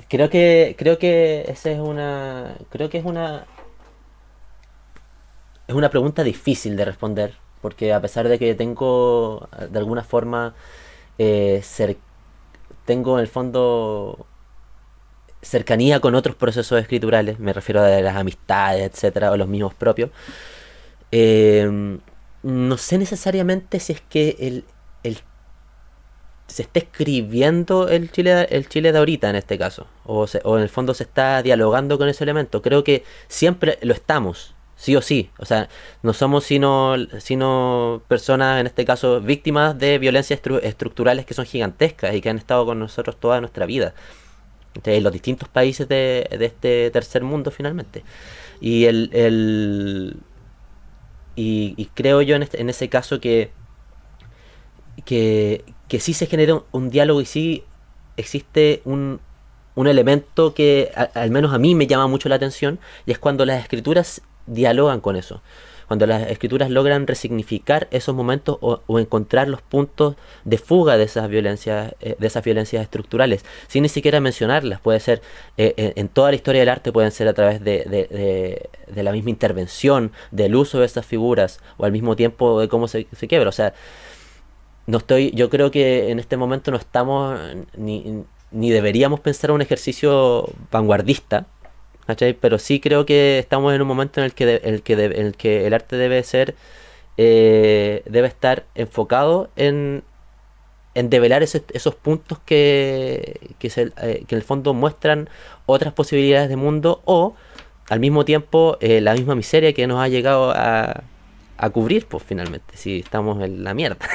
[0.07, 3.47] Creo que, creo que esa es una, creo que es una,
[5.67, 10.55] es una pregunta difícil de responder, porque a pesar de que tengo, de alguna forma,
[11.17, 11.61] eh,
[12.85, 14.25] tengo en el fondo
[15.41, 20.09] cercanía con otros procesos escriturales, me refiero a las amistades, etcétera, o los mismos propios.
[21.11, 21.99] Eh,
[22.43, 24.63] no sé necesariamente si es que el, el
[26.49, 30.69] se está escribiendo el Chile, el Chile de ahorita en este caso, o, en el
[30.69, 32.61] fondo se está dialogando con ese elemento.
[32.61, 35.29] Creo que siempre lo estamos, sí o sí.
[35.37, 35.69] O sea,
[36.01, 42.15] no somos sino, sino personas, en este caso, víctimas de violencias estructurales que son gigantescas
[42.15, 43.93] y que han estado con nosotros toda nuestra vida.
[44.83, 48.03] En los distintos países de, este tercer mundo, finalmente.
[48.61, 50.19] Y el,
[51.35, 53.51] y, creo yo en, este, en ese caso que,
[55.05, 57.63] que, que sí se genera un, diálogo y sí
[58.15, 59.19] existe un,
[59.75, 63.45] un elemento que al menos a mí me llama mucho la atención y es cuando
[63.45, 65.41] las escrituras dialogan con eso.
[65.89, 71.27] Cuando las escrituras logran resignificar esos momentos o, encontrar los puntos de fuga de esas
[71.27, 74.79] violencias, eh, de esas violencias estructurales, sin ni siquiera mencionarlas.
[74.81, 75.23] Puede ser
[75.57, 80.11] eh, en, toda la historia del arte, pueden ser a través de, la misma intervención,
[80.29, 83.49] del uso de esas figuras, o al mismo tiempo de cómo se, se quiebra.
[83.49, 83.73] O sea,
[84.89, 87.39] no estoy, yo creo que en este momento no estamos
[87.77, 91.45] ni, ni deberíamos pensar un ejercicio vanguardista,
[92.41, 95.67] pero sí creo que estamos en un momento en el que, el, que el, que
[95.67, 96.55] el arte debe ser,
[97.17, 100.03] eh, debe estar enfocado en,
[100.95, 105.29] en develar esos puntos que, que, eh, que, en el fondo muestran
[105.67, 107.35] otras posibilidades de mundo o
[107.89, 111.03] al mismo tiempo eh, la misma miseria que nos ha llegado a,
[111.59, 114.05] a cubrir, pues finalmente, si estamos en la mierda.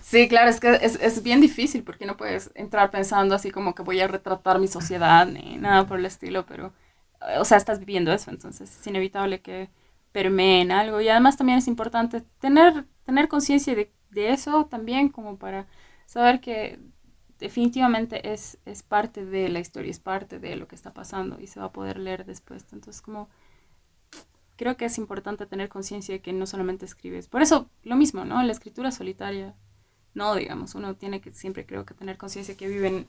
[0.00, 3.74] Sí, claro, es que es, es, bien difícil porque no puedes entrar pensando así como
[3.74, 6.72] que voy a retratar mi sociedad ni nada por el estilo, pero,
[7.38, 9.68] o sea, estás viviendo eso, entonces es inevitable que
[10.12, 15.36] permeen algo y además también es importante tener, tener conciencia de, de, eso también como
[15.36, 15.66] para
[16.06, 16.78] saber que
[17.38, 21.48] definitivamente es, es parte de la historia, es parte de lo que está pasando y
[21.48, 22.64] se va a poder leer después.
[22.72, 23.28] Entonces, como
[24.58, 27.28] creo que es importante tener conciencia de que no solamente escribes.
[27.28, 28.42] Por eso, lo mismo, ¿no?
[28.42, 29.54] La escritura solitaria
[30.14, 33.06] no, digamos, uno tiene que siempre creo que tener conciencia que viven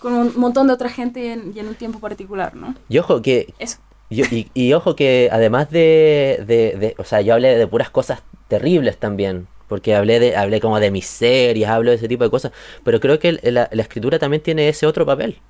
[0.00, 2.74] con un montón de otra gente y en, un tiempo particular, ¿no?
[2.88, 3.54] Y ojo que...
[3.58, 3.78] Eso.
[4.10, 9.46] y, ojo que además de, de, O sea, yo hablé de puras cosas terribles también.
[9.68, 12.52] Porque hablé, de, hablé como de miserias, hablo de ese tipo de cosas.
[12.84, 15.40] Pero creo que la, la escritura también tiene ese otro papel.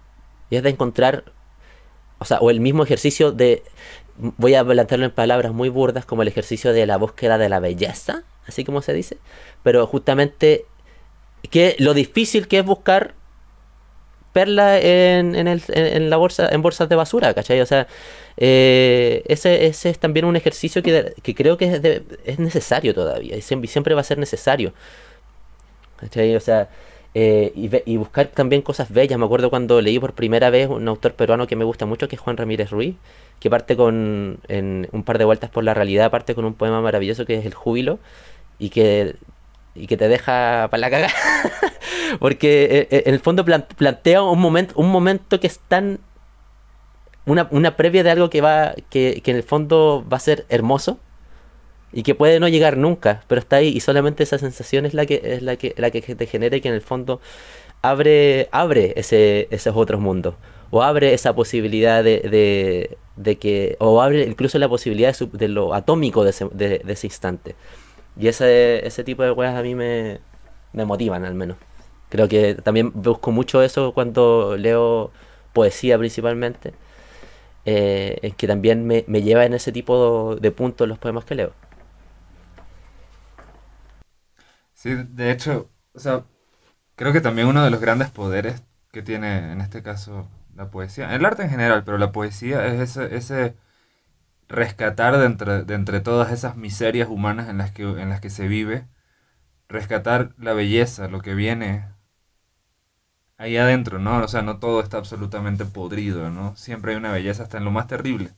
[0.50, 1.24] Y es de encontrar...
[2.18, 3.62] O sea, o el mismo ejercicio de...
[4.18, 7.60] Voy a plantearlo en palabras muy burdas como el ejercicio de la búsqueda de la
[7.60, 9.18] belleza así como se dice,
[9.62, 10.64] pero justamente
[11.50, 13.14] que lo difícil que es buscar
[14.32, 17.60] perla en, en, el, en, la bolsa, en bolsas de basura, ¿cachai?
[17.60, 17.86] O sea,
[18.36, 23.36] eh, ese, ese, es también un ejercicio que, que creo que es, es, necesario todavía,
[23.36, 24.74] y siempre, va a ser necesario.
[25.96, 26.36] ¿cachai?
[26.36, 26.68] O sea,
[27.14, 29.18] eh, y, buscar también cosas bellas.
[29.18, 32.16] Me acuerdo cuando leí por primera vez un autor peruano que me gusta mucho, que
[32.16, 32.96] es Juan Ramírez Ruiz,
[33.40, 36.80] que parte con en un par de vueltas por la realidad, parte con un poema
[36.80, 37.98] maravilloso que es El Júbilo,
[38.58, 39.16] y que,
[39.74, 41.14] y que te deja para la cagada.
[42.20, 46.00] Porque eh, eh, en el fondo plantea un momento, un momento que es tan.
[47.26, 48.74] Una, una previa de algo que va.
[48.90, 50.98] Que, que en el fondo va a ser hermoso.
[51.92, 53.22] Y que puede no llegar nunca.
[53.26, 53.68] Pero está ahí.
[53.68, 56.60] Y solamente esa sensación es la que, es la que, la que te genera y
[56.60, 57.20] que en el fondo
[57.82, 60.34] abre, abre ese, esos otros mundos.
[60.70, 63.76] O abre esa posibilidad de, de, de que.
[63.80, 67.56] O abre incluso la posibilidad de, lo atómico de ese, de, de ese instante.
[68.18, 70.20] Y ese, ese tipo de weas a mí me,
[70.72, 71.56] motivan al menos.
[72.08, 75.10] Creo que también busco mucho eso cuando leo
[75.52, 76.74] poesía principalmente.
[77.64, 81.52] Eh, es que también me, lleva en ese tipo de puntos los poemas que leo.
[84.74, 86.24] Sí, de hecho, o sea,
[86.96, 91.14] creo que también uno de los grandes poderes que tiene en este caso la poesía,
[91.14, 93.56] el arte en general, pero la poesía es ese, ese
[94.48, 98.30] rescatar de entre, de entre todas esas miserias humanas en las, que, en las que
[98.30, 98.86] se vive,
[99.68, 101.86] rescatar la belleza, lo que viene
[103.38, 104.18] ahí adentro, ¿no?
[104.22, 106.56] O sea, no todo está absolutamente podrido, ¿no?
[106.56, 108.30] Siempre hay una belleza hasta en lo más terrible.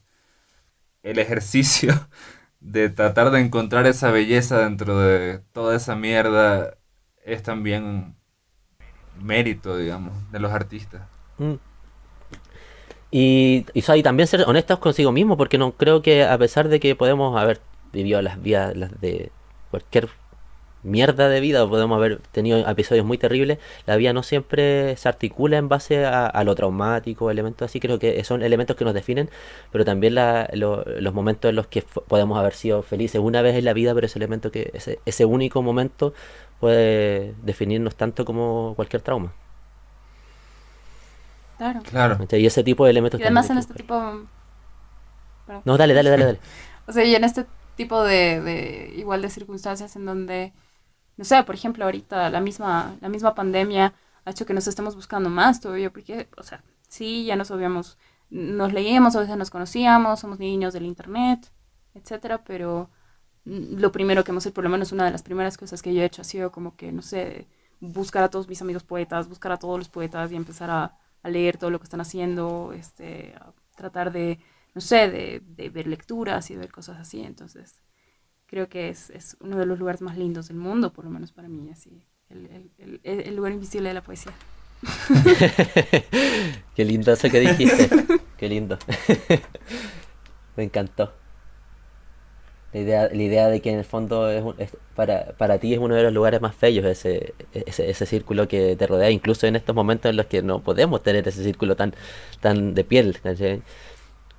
[1.03, 2.09] El ejercicio
[2.61, 6.77] de tratar de encontrar esa belleza dentro de toda esa mierda
[7.25, 8.17] es también
[9.21, 11.03] mérito, digamos, de los artistas.
[11.39, 11.55] Mm.
[13.11, 16.95] Y, y, también ser honestos consigo mismo, porque no creo que a pesar de que
[16.95, 17.61] podemos haber
[17.93, 19.31] vivido las vidas las de
[19.71, 20.09] cualquier
[20.83, 25.09] mierda de vida, o podemos haber tenido episodios muy terribles, la vida no siempre se
[25.09, 29.31] articula en base a, lo traumático, elementos así, creo que son elementos que nos definen,
[29.73, 33.73] pero también los momentos en los que podemos haber sido felices una vez en la
[33.73, 36.15] vida, pero ese elemento que, ese, ese único momento
[36.61, 39.33] puede definirnos tanto como cualquier trauma.
[41.59, 41.81] Claro.
[41.83, 42.27] claro.
[42.31, 43.21] Y ese tipo de elementos.
[43.21, 43.95] Y además en este tipo...
[45.65, 46.41] No, dale, dale, dale, dale.
[46.87, 50.53] o sea, y en este tipo de, de, igual de circunstancias en donde,
[51.17, 53.95] no sé, por ejemplo, ahorita la misma, la misma pandemia
[54.25, 57.99] ha hecho que nos estemos buscando más todavía, porque, o sea, sí, ya nos habíamos
[58.31, 61.51] nos leíamos, a veces nos conocíamos, somos niños del internet,
[61.95, 62.91] etcétera, pero
[63.45, 65.95] mm, lo primero que hemos hecho, por lo menos una de las primeras cosas que
[65.95, 67.47] yo he hecho ha sido como que, no sé,
[67.81, 71.31] buscar a todos mis amigos poetas, buscar a todos los poetas y empezar a, a
[71.31, 74.39] leer todo lo que están haciendo, este, a tratar de,
[74.75, 77.23] no sé, de, de, ver lecturas y ver cosas así.
[77.23, 77.81] Entonces,
[78.47, 81.33] creo que es, es, uno de los lugares más lindos del mundo, por lo menos
[81.33, 82.47] para mí, así, el,
[82.79, 84.33] el, el, el lugar invisible de la poesía.
[86.75, 87.91] Qué lindo eso que dijiste.
[88.37, 88.79] Qué lindo.
[90.57, 91.18] Me encantó.
[92.79, 95.81] La idea, la idea de que en el fondo es, es para, para, ti es
[95.81, 99.75] uno de los lugares más bellos, ese, ese, círculo que te rodea, incluso en estos
[99.75, 101.95] momentos en los que no podemos tener ese círculo tan,
[102.41, 103.17] tan de piel.
[103.37, 103.63] ¿sí?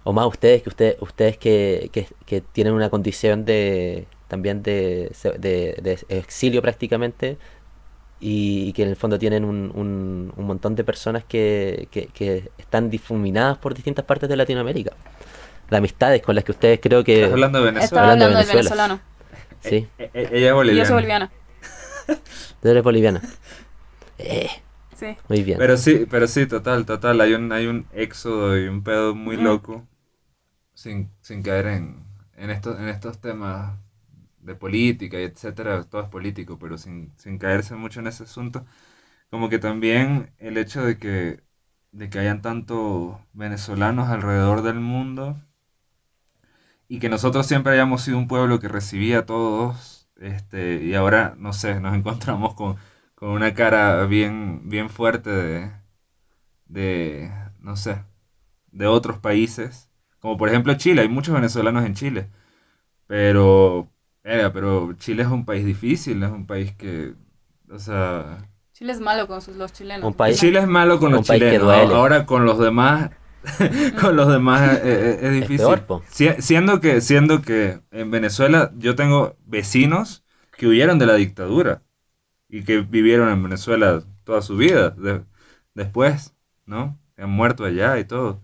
[0.04, 1.89] O más ustedes, que ustedes, ustedes que,
[2.25, 5.12] que, tienen una condición de también de
[6.10, 7.38] exilio prácticamente,
[8.19, 12.52] y, que en el fondo tienen un, un, un montón de personas que, que, que,
[12.58, 14.91] están difuminadas por distintas partes de Latinoamérica.
[15.69, 17.15] De amistades con las que ustedes creo que...
[17.15, 17.86] ¿Estás hablando de Venezuela?
[17.86, 19.01] Estaba hablando, hablando del venezolano.
[19.62, 19.88] Sí.
[19.97, 20.77] Eh, eh, ella es boliviana.
[20.77, 21.32] Y yo soy boliviana.
[22.62, 23.21] Tú eres boliviana.
[24.17, 24.49] Eh.
[24.95, 25.15] Sí.
[25.29, 25.58] Muy bien.
[25.58, 27.21] Pero sí, pero sí, total, total.
[27.21, 29.43] Hay un, hay un éxodo y un pedo muy mm.
[29.43, 29.88] loco
[30.73, 32.05] sin, sin caer en,
[32.36, 33.77] en, estos, en estos temas
[34.39, 38.65] de política y etcétera, todo es político, pero sin, sin caerse mucho en ese asunto.
[39.29, 41.43] Como que también el hecho de que,
[41.91, 45.38] de que hayan tantos venezolanos alrededor del mundo
[46.89, 51.36] y que nosotros siempre hayamos sido un pueblo que recibía a todos, este, y ahora,
[51.38, 52.78] no sé, nos encontramos con,
[53.15, 55.71] con una cara bien, bien fuerte de,
[56.65, 58.04] de, no sé,
[58.71, 62.30] de otros países, como por ejemplo Chile, hay muchos venezolanos en Chile,
[63.08, 63.89] pero
[64.23, 67.13] eh, pero Chile es un país difícil, es un país que,
[67.71, 68.38] o sea...
[68.73, 70.06] Chile es malo con sus, los chilenos.
[70.06, 71.67] Un país, Chile es malo con los chilenos.
[71.91, 73.10] Ahora con los demás,
[74.02, 75.73] con los demás eh, eh, es difícil.
[75.73, 80.23] Es peor, si, siendo que, siendo que en Venezuela yo tengo vecinos
[80.58, 81.82] que huyeron de la dictadura
[82.49, 85.21] y que vivieron en Venezuela toda su vida de,
[85.73, 86.34] después,
[86.65, 86.99] ¿no?
[87.17, 88.41] Han muerto allá y todo.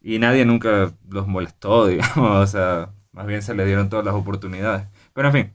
[0.00, 4.14] Y nadie nunca los molestó, digamos, o sea, más bien se le dieron todas las
[4.14, 4.86] oportunidades.
[5.12, 5.52] Pero en fin,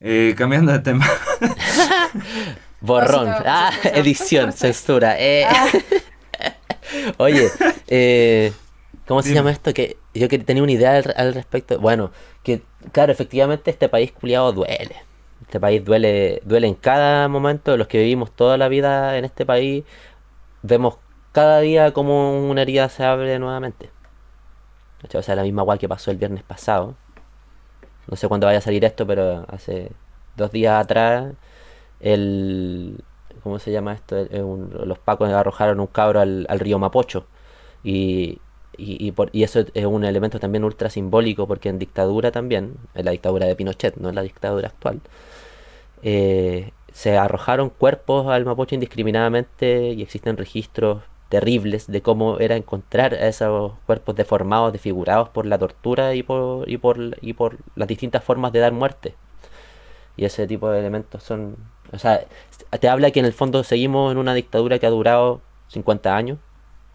[0.00, 1.06] eh, cambiando de tema.
[2.80, 3.28] Borrón.
[3.28, 5.16] Ah, edición, censura.
[5.18, 5.44] Eh.
[5.46, 5.66] Ah.
[7.18, 7.48] Oye,
[7.88, 8.52] eh,
[9.06, 9.72] ¿cómo se llama esto?
[9.74, 11.78] Que yo que tenía una idea al, al, respecto.
[11.78, 12.10] Bueno,
[12.42, 12.62] que
[12.92, 14.96] claro, efectivamente este país culiado duele.
[15.42, 17.76] Este país duele, duele en cada momento.
[17.76, 19.84] Los que vivimos toda la vida en este país,
[20.62, 20.98] vemos
[21.32, 23.90] cada día como una herida se abre nuevamente.
[25.12, 26.94] O sea, la misma guay que pasó el viernes pasado.
[28.06, 29.92] No sé cuándo vaya a salir esto, pero hace
[30.36, 31.32] dos días atrás,
[32.00, 33.02] el.
[33.42, 34.16] ¿Cómo se llama esto?
[34.84, 37.26] Los pacos arrojaron un cabro al, río Mapocho.
[37.82, 38.38] Y,
[38.76, 42.76] y, y, por, y, eso es un elemento también ultra simbólico, porque en dictadura también,
[42.94, 45.00] en la dictadura de Pinochet, no en la dictadura actual,
[46.02, 53.14] eh, se arrojaron cuerpos al Mapocho indiscriminadamente y existen registros terribles de cómo era encontrar
[53.14, 57.88] a esos cuerpos deformados, desfigurados por la tortura y por, y por, y por las
[57.88, 59.14] distintas formas de dar muerte.
[60.16, 61.56] Y ese tipo de elementos son...
[61.92, 62.20] O sea,
[62.78, 66.38] te habla que en el fondo seguimos en una dictadura que ha durado 50 años,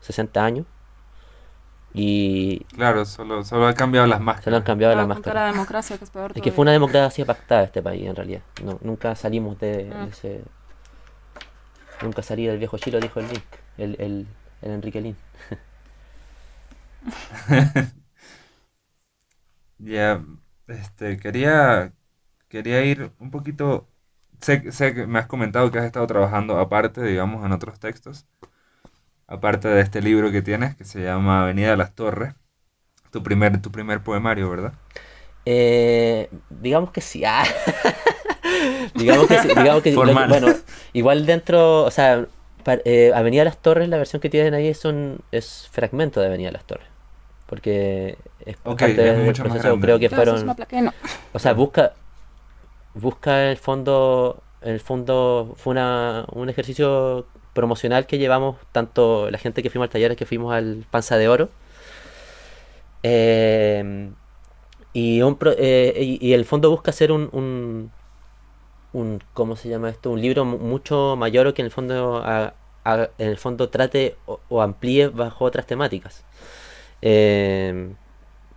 [0.01, 0.65] 60 años.
[1.93, 2.59] Y...
[2.75, 4.43] Claro, solo, solo han cambiado las máscaras.
[4.45, 5.43] Solo han cambiado las máscaras.
[5.43, 8.41] La democracia, que es peor Es que fue una democracia pactada este país, en realidad.
[8.63, 10.03] No, nunca salimos de, mm.
[10.03, 10.43] de ese...
[12.01, 13.45] Nunca salí del viejo Chilo, dijo el Link
[13.77, 14.27] el, el,
[14.61, 15.15] el Enrique Lin.
[19.77, 20.23] ya,
[20.67, 21.93] este, quería,
[22.47, 23.87] quería ir un poquito,
[24.45, 28.25] sé, sé que me has comentado que has estado trabajando aparte, digamos, en otros textos,
[29.27, 32.35] aparte de este libro que tienes, que se llama Avenida de las Torres,
[33.11, 34.73] tu primer, tu primer poemario, ¿verdad?
[35.45, 37.23] Eh, digamos que sí.
[37.25, 37.43] Ah.
[38.95, 39.47] digamos que sí.
[39.47, 40.29] Digamos que, Formal.
[40.29, 40.47] bueno,
[40.93, 42.25] igual dentro, o sea,
[42.85, 46.51] eh, Avenida Las Torres, la versión que tienen ahí es un es fragmento de Avenida
[46.51, 46.87] Las Torres.
[47.47, 50.45] Porque es okay, parte del proceso, creo que fueron.
[50.45, 50.93] No.
[51.33, 51.93] O sea, busca.
[52.95, 54.41] Busca el fondo.
[54.61, 59.91] El fondo fue una, un ejercicio promocional que llevamos tanto la gente que fuimos al
[59.91, 61.49] taller que fuimos al Panza de Oro.
[63.03, 64.09] Eh,
[64.93, 67.91] y, un, eh, y, el fondo busca hacer un,
[68.93, 70.09] un ¿cómo se llama esto?
[70.11, 72.53] un libro mucho mayor que en el fondo a,
[72.85, 76.23] a, en el fondo trate o, o, amplíe bajo otras temáticas
[77.01, 77.93] eh,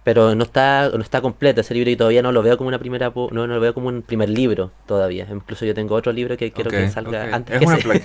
[0.09, 2.79] pero no está no está completo ese libro y todavía no lo veo como una
[2.79, 6.39] primera no, no lo veo como un primer libro todavía incluso yo tengo otro libro
[6.39, 7.35] que quiero okay, que salga okay.
[7.35, 8.01] antes es que una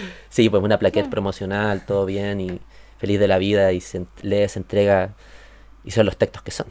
[0.28, 2.60] sí pues una plaqueta promocional todo bien y
[3.00, 5.14] feliz de la vida y se lee, se entrega
[5.82, 6.66] y son los textos que son.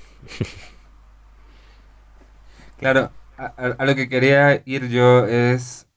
[2.78, 5.88] claro, a, lo que quería ir yo es,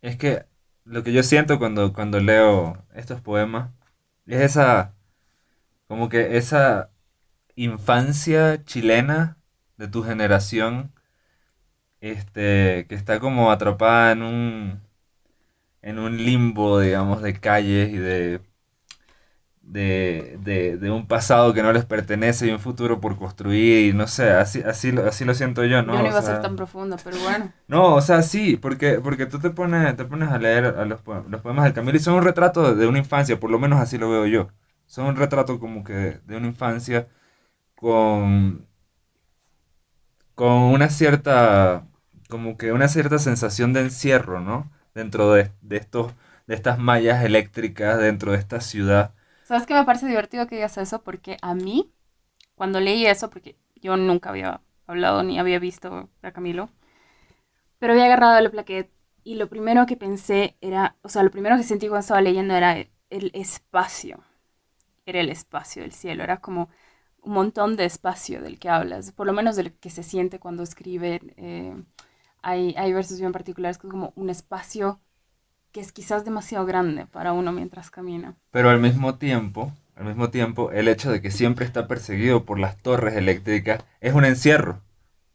[0.00, 0.46] es que
[0.84, 3.70] lo que yo siento cuando, cuando leo estos poemas
[4.26, 4.94] es esa,
[5.86, 6.88] como que esa
[7.56, 9.38] infancia chilena
[9.76, 10.92] de tu generación,
[12.00, 14.80] este, que está como atrapada en un,
[15.82, 18.40] en un limbo, digamos, de calles y de
[19.62, 24.06] de, de, un pasado que no les pertenece y un futuro por construir y no
[24.06, 25.94] sé, así, así, así lo siento yo, ¿no?
[25.94, 27.52] Yo no iba a ser tan profundo, pero bueno.
[27.68, 31.00] No, o sea, sí, porque, porque tú te pones, te pones a leer a los,
[31.28, 33.98] los poemas del Camilo y son un retrato de una infancia, por lo menos así
[33.98, 34.48] lo veo yo.
[34.86, 37.08] Son un retrato como que de una infancia
[37.82, 38.66] con,
[40.34, 41.86] con una cierta,
[42.28, 44.70] como que una cierta sensación de encierro, ¿no?
[44.94, 46.12] Dentro de, de estos,
[46.46, 49.14] de estas mallas eléctricas, dentro de esta ciudad
[49.44, 51.02] ¿Sabes qué me parece divertido que digas eso?
[51.02, 51.92] Porque a mí,
[52.56, 56.70] cuando leí eso, porque yo nunca había hablado ni había visto a Camilo,
[57.78, 58.90] pero había agarrado la plaqueta
[59.24, 62.54] y lo primero que pensé era, o sea, lo primero que sentí cuando estaba leyendo
[62.54, 62.76] era
[63.10, 64.24] el espacio.
[65.06, 66.70] Era el espacio del cielo, era como
[67.22, 70.62] un montón de espacio del que hablas, por lo menos del que se siente cuando
[70.62, 71.20] escribe.
[71.36, 71.74] Eh,
[72.42, 75.00] hay, hay versos bien particulares que es como un espacio
[75.70, 78.34] que es quizás demasiado grande para uno mientras camina.
[78.50, 82.58] Pero al mismo tiempo, al mismo tiempo, el hecho de que siempre está perseguido por
[82.58, 84.80] las torres eléctricas es un encierro.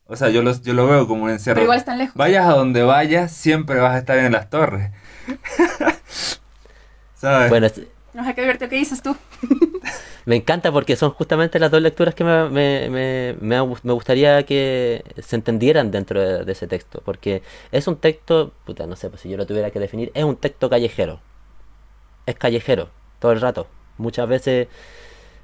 [0.05, 1.55] O sea, yo lo, yo lo veo como un encierro.
[1.55, 2.15] Pero igual están lejos.
[2.15, 4.91] Vayas a donde vayas, siempre vas a estar en las torres.
[7.15, 7.49] ¿Sabes?
[7.49, 7.67] Bueno,
[8.13, 9.15] no sé qué divertido ¿qué dices tú.
[10.27, 13.61] me encanta porque son justamente las dos lecturas que me, me, me, me,
[13.93, 17.01] gustaría que se entendieran dentro de, ese texto.
[17.05, 20.25] Porque es un texto, puta, no sé, pues si yo lo tuviera que definir, es
[20.25, 21.21] un texto callejero.
[22.25, 23.67] Es callejero, todo el rato.
[23.97, 24.67] Muchas veces,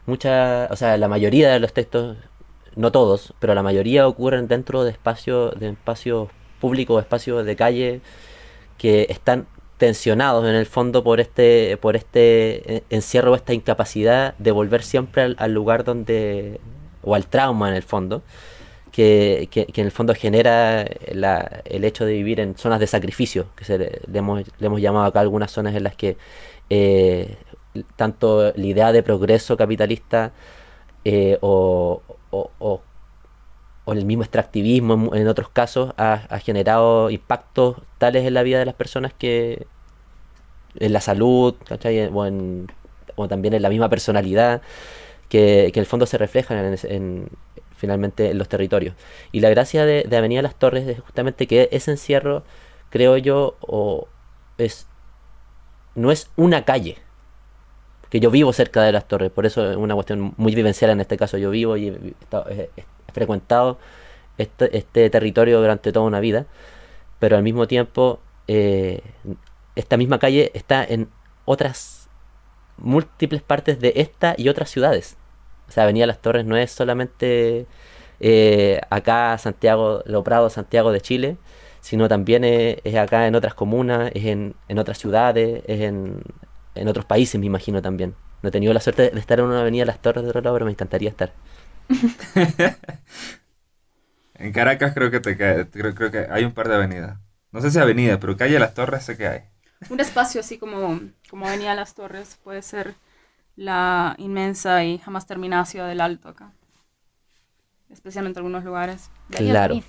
[0.05, 2.17] muchas, o sea, la mayoría de los textos,
[2.75, 6.27] no todos, pero la mayoría ocurren dentro de espacios, de espacios
[6.59, 8.01] públicos, espacios de calle
[8.77, 9.47] que están
[9.83, 15.35] tensionados en el fondo por este, por este eh, encierro, esta incapacidad de volver siempre
[15.37, 16.61] al, lugar donde,
[17.01, 18.21] o al trauma en el fondo,
[18.93, 23.77] que, en el fondo genera el hecho de vivir en zonas de sacrificio, que se
[23.77, 24.45] le, hemos,
[24.79, 26.15] llamado acá algunas zonas en las que
[26.69, 27.35] eh,
[27.97, 30.31] tanto la idea de progreso capitalista
[31.03, 32.81] eh, o, o,
[33.87, 38.75] el mismo extractivismo en, otros casos ha, generado impactos tales en la vida de las
[38.75, 39.67] personas que,
[40.79, 42.09] en la salud, ¿cachai?
[43.15, 44.61] O, también en la misma personalidad,
[45.29, 47.29] que, en el fondo se reflejan en,
[47.75, 48.95] finalmente en los territorios.
[49.31, 52.43] Y la gracia de, Avenida Las Torres es justamente que ese encierro,
[52.89, 54.07] creo yo, o
[54.57, 54.87] es
[55.95, 56.97] no es una calle,
[58.09, 61.01] que yo vivo cerca de las torres, por eso es una cuestión muy vivencial en
[61.01, 61.37] este caso.
[61.37, 62.69] Yo vivo y he,
[63.11, 63.77] frecuentado
[64.37, 66.45] este, este, territorio durante toda una vida,
[67.19, 69.01] pero al mismo tiempo eh,
[69.75, 71.09] esta misma calle está en
[71.45, 72.09] otras
[72.77, 75.17] múltiples partes de esta y otras ciudades.
[75.67, 77.65] O sea, Avenida Las Torres no es solamente
[78.19, 81.37] eh, acá Santiago, Lo Prado, Santiago de Chile,
[81.81, 86.23] sino también es, acá en otras comunas, es en, otras ciudades, es en,
[86.87, 88.15] otros países, me imagino también.
[88.41, 90.65] No he tenido la suerte de estar en una avenida Las Torres de otro pero
[90.65, 91.33] me encantaría estar.
[94.35, 97.19] en Caracas creo que te creo, creo que hay un par de avenidas.
[97.51, 99.52] No sé si avenida, pero calle Las Torres sé que hay.
[99.89, 102.95] Un espacio así como, como Avenida Las Torres puede ser
[103.55, 106.51] la inmensa y jamás terminada ciudad del Alto acá.
[107.89, 109.09] Especialmente en algunos lugares.
[109.29, 109.81] claro.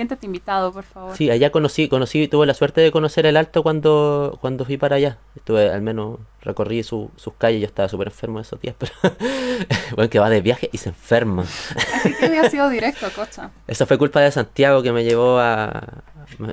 [0.00, 1.14] Siéntate invitado, por favor.
[1.14, 4.96] Sí, allá conocí, conocí, tuve la suerte de conocer el Alto cuando, cuando fui para
[4.96, 5.18] allá.
[5.36, 8.94] Estuve, al menos, recorrí sus calles, yo estaba súper enfermo esos días, pero
[9.96, 11.42] bueno, que va de viaje y se enferma.
[11.42, 13.50] Así que había sido directo, Cocha.
[13.66, 16.02] Eso fue culpa de Santiago que me llevó a,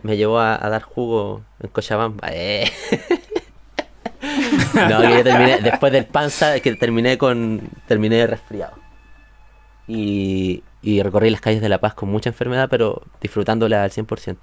[0.03, 2.27] me, llevó a, dar jugo en Cochabamba.
[2.33, 2.69] Eh.
[4.73, 8.73] no, que yo terminé, después del panza, que terminé con, terminé resfriado.
[9.87, 14.37] Y, y recorrí las calles de La Paz con mucha enfermedad, pero disfrutándola al 100%.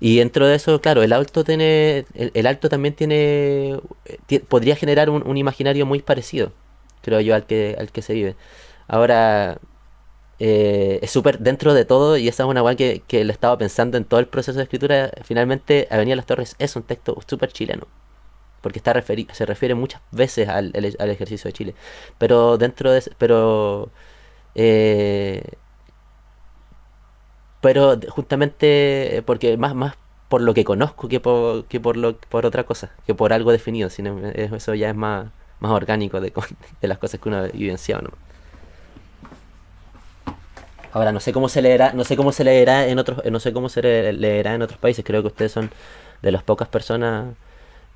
[0.00, 3.80] Y dentro de eso, claro, el alto tiene, el, alto también tiene,
[4.48, 6.52] podría generar un, imaginario muy parecido,
[7.02, 8.36] creo yo, al que, al que se vive.
[8.86, 9.58] Ahora,
[10.38, 13.58] eh, es súper dentro de todo, y esa es una guay que, que le estaba
[13.58, 17.52] pensando en todo el proceso de escritura, finalmente Avenida Las Torres es un texto súper
[17.52, 17.88] chileno,
[18.60, 18.94] porque está
[19.32, 21.74] se refiere muchas veces al, al, ejercicio de Chile,
[22.18, 23.02] pero dentro de...
[23.18, 23.90] Pero,
[24.60, 25.42] eh,
[27.60, 29.94] pero justamente porque más, más
[30.28, 33.52] por lo que conozco que por, que por, lo, por otra cosa, que por algo
[33.52, 35.28] definido, sino eso ya es más,
[35.60, 36.32] más orgánico de,
[36.82, 38.02] las cosas que uno ha vivenciado.
[38.02, 38.10] ¿no?
[40.92, 43.52] Ahora no sé cómo se leerá, no sé cómo se leerá en otros, no sé
[43.52, 45.04] cómo se leerá en otros países.
[45.04, 45.70] Creo que ustedes son
[46.22, 47.34] de las pocas personas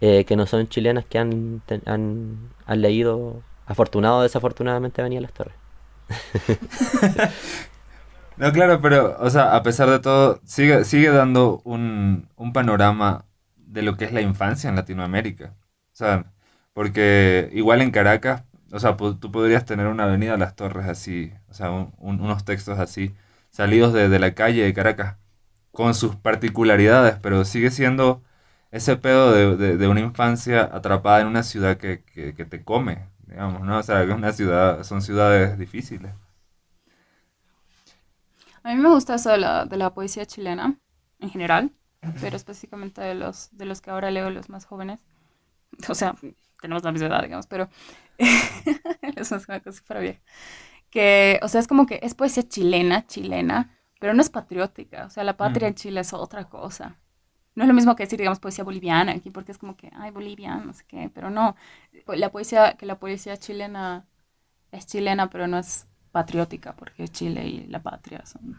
[0.01, 5.33] eh, que no son chilenas que han, han, han leído, afortunado o desafortunadamente, a las
[5.33, 5.62] Torres.
[8.37, 13.25] no, claro, pero, o sea, a pesar de todo, sigue, sigue dando un, un panorama
[13.57, 15.55] de lo que es la infancia en Latinoamérica.
[15.93, 16.27] O sea,
[16.75, 21.55] porque igual en Caracas, o sea, tú podrías tener una avenida Las Torres así, o
[21.55, 23.15] sea, unos textos así,
[23.51, 25.17] salidos de, la calle de Caracas,
[25.73, 28.23] con sus particularidades, pero sigue siendo
[28.71, 33.63] ese pedo de, de, una infancia atrapada en una ciudad que, que te come, digamos,
[33.63, 33.79] ¿no?
[33.79, 36.13] O sea, que una ciudad, son ciudades difíciles.
[38.63, 40.79] A mí me gusta eso de la, de la poesía chilena,
[41.19, 41.73] en general,
[42.21, 45.01] pero específicamente de los, de los que ahora leo, los más jóvenes.
[45.89, 46.15] O sea,
[46.61, 47.71] tenemos la misma edad, digamos, pero
[48.19, 50.21] es una cosa para vieja.
[50.91, 55.07] Que, o sea, es como que es poesía chilena, chilena, pero no es patriótica.
[55.07, 56.99] O sea, la patria en Chile es otra cosa.
[57.55, 60.11] No es lo mismo que decir, digamos, poesía boliviana aquí, porque es como que, ay,
[60.11, 61.55] Bolivia, no sé qué, pero no.
[62.07, 64.07] La poesía, que la poesía chilena
[64.71, 68.59] es chilena, pero no es patriótica, porque Chile y la patria son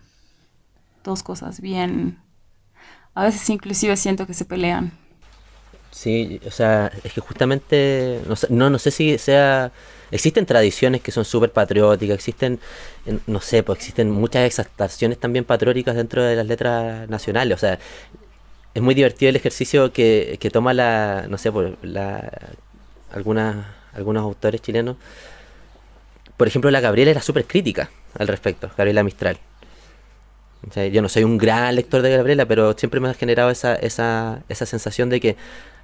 [1.03, 2.19] dos cosas bien.
[3.15, 4.91] A veces inclusive siento que se pelean.
[5.91, 9.71] Sí, o sea, es que justamente, no, no, sé si sea...
[10.09, 12.59] Existen tradiciones que son súper patrióticas, existen,
[13.25, 17.55] no sé, pues existen muchas exaltaciones también patrióticas dentro de las letras nacionales.
[17.55, 17.79] O sea,
[18.73, 22.31] es muy divertido el ejercicio que, toma la, no sé, por la,
[23.11, 24.97] algunas, algunos autores chilenos.
[26.37, 29.37] Por ejemplo, la Gabriela era súper crítica al respecto, Gabriela Mistral.
[30.91, 34.41] yo no soy un gran lector de Gabriela, pero siempre me ha generado esa, esa,
[34.49, 35.35] esa sensación de que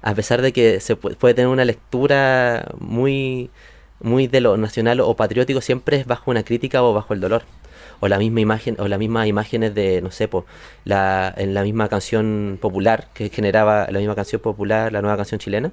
[0.02, 3.50] a pesar de que se puede tener una lectura muy,
[4.00, 7.42] muy de lo nacional o patriótico, siempre es bajo una crítica o bajo el dolor.
[8.00, 10.28] O la misma imagen, o las mismas imágenes de, no sé,
[10.84, 15.38] la, en la misma canción popular que generaba la misma canción popular, la nueva canción
[15.38, 15.70] chilena,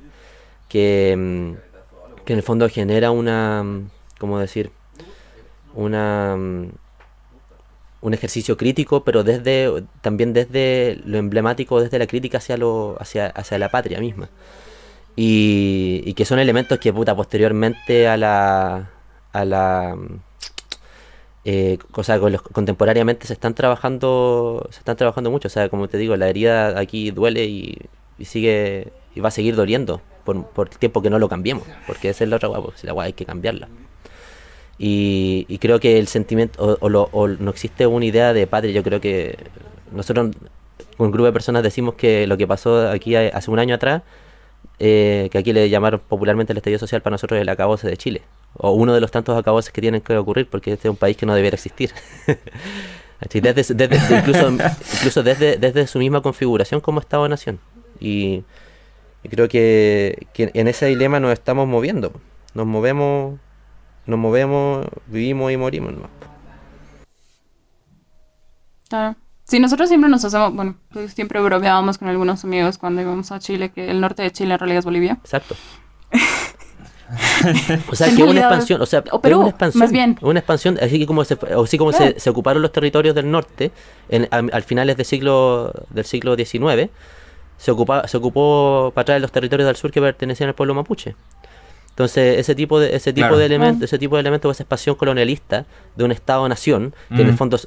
[0.69, 4.71] que, mm, que en el fondo genera una, mm, ¿cómo decir?
[5.75, 6.69] Una mm,
[8.01, 13.28] un ejercicio crítico, pero desde también desde lo emblemático, desde la crítica hacia lo hacia,
[13.28, 14.30] hacia la patria misma.
[15.15, 18.89] Y, y que son elementos que puta posteriormente a la
[19.34, 19.97] a la
[21.49, 25.87] eh, cosa con los, contemporáneamente se están trabajando se están trabajando mucho, o sea, como
[25.87, 27.77] te digo, la herida aquí duele y,
[28.21, 32.25] sigue y va a seguir doliendo por, el tiempo que no lo cambiemos, porque esa
[32.25, 33.69] es la otra guapa, si la guapa hay que cambiarla.
[34.77, 39.37] Y, creo que el sentimiento, o, no existe una idea de patria, yo creo que
[39.93, 40.31] nosotros,
[40.97, 44.03] un grupo de personas decimos que lo que pasó aquí hace un año atrás,
[44.79, 48.23] eh, que aquí le llamaron popularmente el estallido social, para nosotros el acabose de Chile,
[48.57, 51.17] o uno de los tantos acaboses que tienen que ocurrir, porque este es un país
[51.17, 51.91] que no debiera existir.
[53.31, 53.73] desde,
[54.17, 54.49] incluso
[54.97, 57.59] incluso desde, desde su misma configuración como Estado-Nación.
[57.99, 58.43] Y,
[59.23, 62.11] y, creo que, que en ese dilema nos estamos moviendo.
[62.53, 63.39] Nos movemos
[64.07, 65.93] nos movemos, vivimos y morimos.
[65.93, 66.09] ¿no?
[68.89, 69.15] Claro.
[69.43, 73.39] Sí, nosotros siempre nos hacemos, bueno, pues siempre bromeábamos con algunos amigos cuando íbamos a
[73.39, 75.13] Chile, que el norte de Chile en realidad es Bolivia.
[75.21, 75.55] Exacto.
[77.91, 80.17] o sea, que una expansión, o sea, una expansión, más bien.
[80.21, 83.71] una expansión, así como se, así como se, se, ocuparon los territorios del norte
[84.09, 86.89] en, al, finales del siglo del siglo XIX,
[87.57, 91.15] se ocupa, se ocupó para traer los territorios del sur que pertenecían al pueblo mapuche.
[91.89, 95.65] Entonces, ese tipo de, ese tipo de elementos, ese tipo de elementos, esa expansión colonialista
[95.95, 97.57] de un Estado-nación, que en el fondo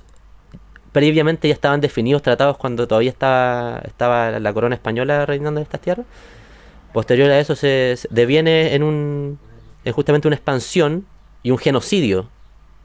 [0.92, 5.80] previamente ya estaban definidos tratados cuando todavía estaba, estaba la corona española reinando en estas
[5.80, 6.06] tierras.
[6.92, 9.38] Posterior a eso se, deviene en un
[9.84, 11.06] en justamente una expansión
[11.42, 12.28] y un genocidio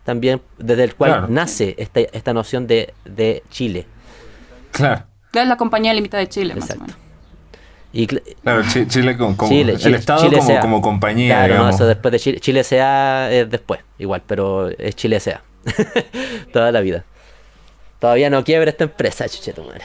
[0.03, 3.85] también desde el cual nace esta, esta noción de, de Chile.
[4.71, 5.03] Claro.
[5.33, 6.81] Es la compañía limitada de Chile, Exacto.
[6.81, 7.05] más o menos
[8.41, 10.29] claro, Chile como, el Estado
[10.61, 11.45] como, compañía.
[11.45, 15.41] Claro, eso después de Chile, Chile sea es después, igual, pero es Chile sea.
[16.53, 17.05] Toda la vida.
[17.99, 19.81] Todavía no quiebra esta empresa, chuche tu madre.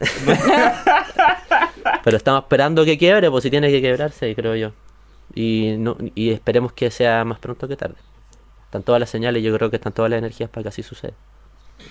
[2.04, 4.72] pero estamos esperando que quiebre, pues si tiene que quebrarse, creo yo.
[5.38, 7.94] Y, no, y esperemos que sea más pronto que tarde.
[8.64, 11.12] Están todas las señales, yo creo que están todas las energías para que así suceda.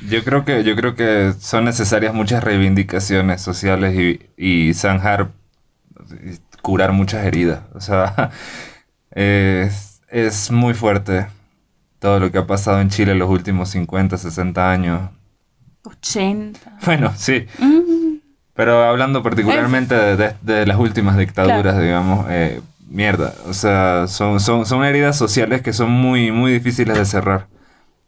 [0.09, 5.29] Yo creo que, yo creo que son necesarias muchas reivindicaciones sociales y, y zanjar,
[6.61, 7.61] curar muchas heridas.
[7.73, 8.31] O sea,
[9.11, 11.27] es, es muy fuerte
[11.99, 15.09] todo lo que ha pasado en Chile en los últimos 50, 60 años.
[15.83, 16.79] 80.
[16.85, 17.47] Bueno, sí.
[17.59, 18.17] Mm.
[18.53, 22.59] Pero hablando particularmente de, de, las últimas dictaduras, digamos, eh,
[22.89, 27.47] mierda, o sea, son, son, son heridas sociales que son muy, muy difíciles de cerrar.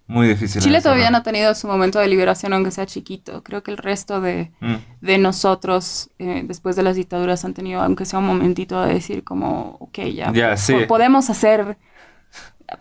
[0.08, 0.64] Muy difíciles.
[0.64, 3.44] Chile de todavía no ha tenido su momento de liberación, aunque sea chiquito.
[3.44, 4.76] Creo que el resto de, Mm.
[5.02, 9.24] de nosotros, eh, después de las dictaduras, han tenido, aunque sea un momentito, de decir
[9.24, 10.74] como, ok, ya, Ya, sí.
[10.74, 11.78] po- podemos hacer,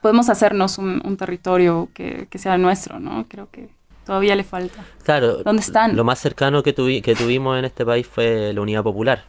[0.00, 3.26] podemos hacernos un, un territorio que, que sea nuestro, ¿no?
[3.28, 3.68] Creo que
[4.06, 4.82] todavía le falta.
[5.04, 5.96] Claro, ¿Dónde están?
[5.96, 9.24] lo más cercano que, tuvi- que tuvimos en este país fue la Unidad Popular.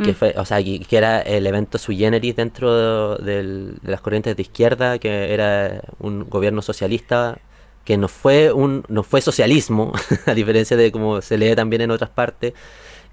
[0.00, 0.14] Que Mm.
[0.14, 4.42] fue, o sea, que, que era el evento sui generis dentro de, las corrientes de
[4.42, 7.38] izquierda, que era un gobierno socialista,
[7.84, 9.92] que no fue un no fue socialismo,
[10.26, 12.54] a diferencia de como se lee también en otras partes.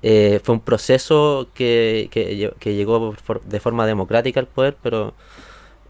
[0.01, 4.75] Eh, fue un proceso que, que, lle- que llegó for- de forma democrática al poder,
[4.81, 5.13] pero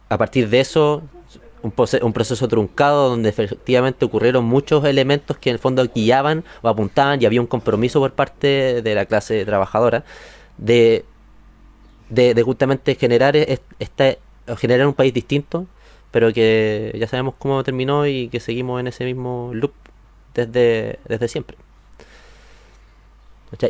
[0.10, 1.02] a partir de eso,
[1.64, 6.68] un, un proceso truncado donde efectivamente ocurrieron muchos elementos que en el fondo guiaban o
[6.70, 10.04] apuntaban y había un compromiso por parte de la clase trabajadora
[10.58, 14.16] de, de, justamente generar, es- esta,
[14.58, 15.66] generar un país distinto,
[16.12, 19.74] pero que ya sabemos cómo terminó y que seguimos en ese mismo loop
[20.36, 21.58] desde, desde siempre.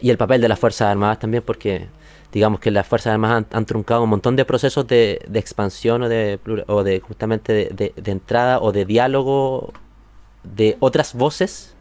[0.02, 1.88] Y el papel de las Fuerzas Armadas también, porque
[2.32, 6.10] digamos que las Fuerzas Armadas han, truncado un montón de procesos de, de expansión o
[6.10, 9.74] de, o de justamente de, de- entrada o de diálogo
[10.44, 11.76] de otras voces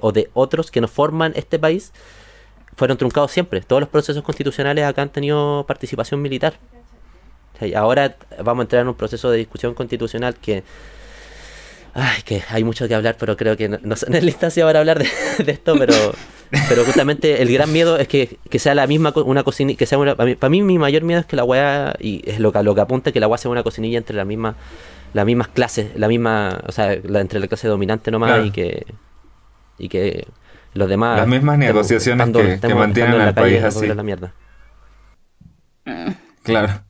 [0.00, 1.92] o de otros que no forman este país
[2.76, 3.60] fueron truncados siempre.
[3.60, 6.54] Todos los procesos constitucionales acá han tenido participación militar.
[7.76, 10.64] Ahora vamos a entrar en un proceso de discusión constitucional que
[11.94, 14.78] Ay, que hay mucho que hablar, pero creo que no, no en la instancia para
[14.78, 15.06] hablar de,
[15.44, 15.92] de esto, pero,
[16.68, 19.98] pero justamente el gran miedo es que, que sea la misma, una cocinilla, que sea
[19.98, 22.50] una, para mí, para mí mi mayor miedo es que la weá, y es lo
[22.50, 24.56] que, lo que apunta, que la weá sea una cocinilla entre la misma,
[25.12, 28.46] las mismas clases, la misma, o sea, la, entre la clase dominante nomás Claro.
[28.46, 28.86] y que,
[29.76, 30.26] y que
[30.74, 31.18] los demás...
[31.18, 33.86] Las mismas negociaciones estando- que- que estemos- mantienen al calle país así.
[33.86, 34.32] la mierda.
[36.42, 36.80] Claro.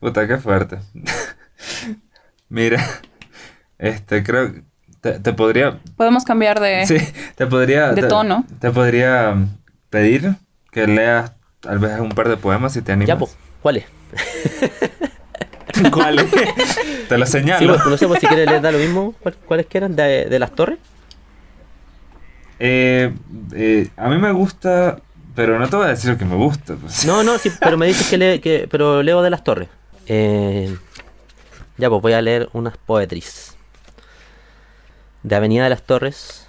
[0.00, 0.78] Puta, qué fuerte.
[2.48, 2.84] Mira,
[3.78, 4.62] este, creo que
[5.00, 6.86] te, te podría, Podemos cambiar de...
[6.86, 6.96] sí,
[7.36, 8.44] te podría, de te- tono.
[8.60, 9.34] Te podría
[9.90, 10.34] pedir
[10.70, 13.08] que leas tal vez un par de poemas si te animas.
[13.08, 13.84] Ya, pues, ¿cuál es?
[15.92, 16.26] ¿Cuáles?
[17.08, 17.74] te lo Sí, señalo.
[17.74, 19.96] pues, no sé, pues, si quieres les da lo mismo, ¿cuál- ¿cuáles que eran?
[19.96, 20.78] ¿De, de las torres?
[22.58, 23.12] Eh,
[23.52, 25.00] eh, a mí me gusta,
[25.34, 26.74] pero no te voy a decir lo que me gusta.
[26.74, 27.04] pues.
[27.06, 29.68] No, no, sí, pero me dices que, le, que pero leo de las torres.
[30.06, 30.76] Eh,
[31.76, 33.56] ya, pues voy a leer unas poetries.
[35.22, 36.43] De Avenida de las Torres.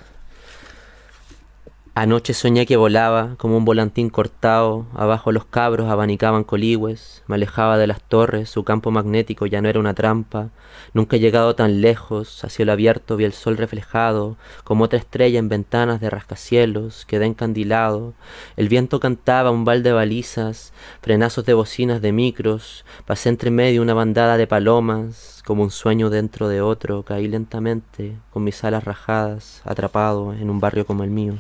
[1.98, 7.78] Anoche soñé que volaba como un volantín cortado, abajo los cabros abanicaban coligües, me alejaba
[7.78, 10.50] de las torres, su campo magnético ya no era una trampa,
[10.94, 14.36] nunca he llegado tan lejos, a cielo abierto vi el sol reflejado,
[14.66, 18.14] como otra estrella en ventanas de rascacielos, quedé encandilado,
[18.58, 23.82] el viento cantaba un bal de balizas, frenazos de bocinas de micros, pasé entre medio
[23.82, 28.84] una bandada de palomas, como un sueño dentro de otro, caí lentamente, con mis alas
[28.84, 31.36] rajadas, atrapado en un barrio como el mío.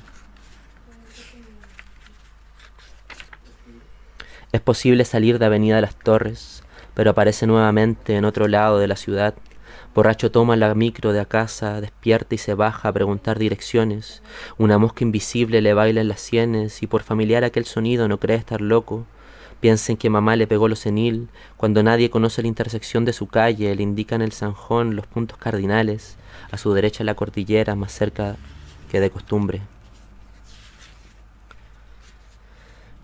[4.55, 8.87] Es posible salir de Avenida de las Torres, pero aparece nuevamente en otro lado de
[8.87, 9.35] la ciudad.
[9.93, 14.23] Borracho toma la micro de a casa, despierta y se baja a preguntar direcciones.
[14.57, 18.37] Una mosca invisible le baila en las sienes y por familiar aquel sonido no cree
[18.37, 19.05] estar loco.
[19.59, 21.27] Piensa en que mamá le pegó lo senil,
[21.57, 26.15] cuando nadie conoce la intersección de su calle, le indican el zanjón los puntos cardinales,
[26.49, 28.37] a su derecha la cordillera más cerca
[28.89, 29.63] que de costumbre.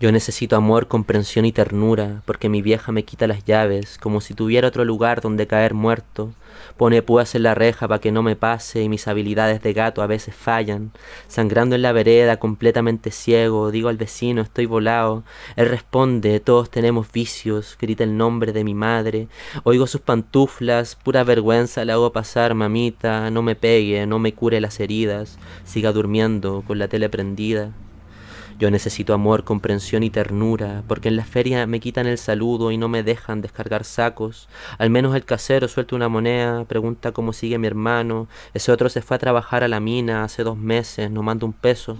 [0.02, 4.34] Yo necesito amor, comprensión y ternura, porque mi vieja me quita las llaves, como si
[4.34, 6.32] tuviera otro lugar donde caer muerto.
[6.76, 10.02] Pone púas en la reja para que no me pase y mis habilidades de gato
[10.02, 10.90] a veces fallan.
[11.28, 15.22] Sangrando en la vereda, completamente ciego, digo al vecino, estoy volado.
[15.54, 19.28] Él responde, todos tenemos vicios, grita el nombre de mi madre.
[19.62, 24.60] Oigo sus pantuflas, pura vergüenza le hago pasar, mamita, no me pegue, no me cure
[24.60, 27.70] las heridas, siga durmiendo con la tele prendida.
[28.58, 32.76] Yo necesito amor, comprensión y ternura, porque en la feria me quitan el saludo y
[32.76, 34.48] no me dejan descargar sacos.
[34.78, 38.28] Al menos el casero suelta una moneda, pregunta cómo sigue mi hermano.
[38.54, 41.52] Ese otro se fue a trabajar a la mina hace dos meses, no manda un
[41.52, 41.98] peso.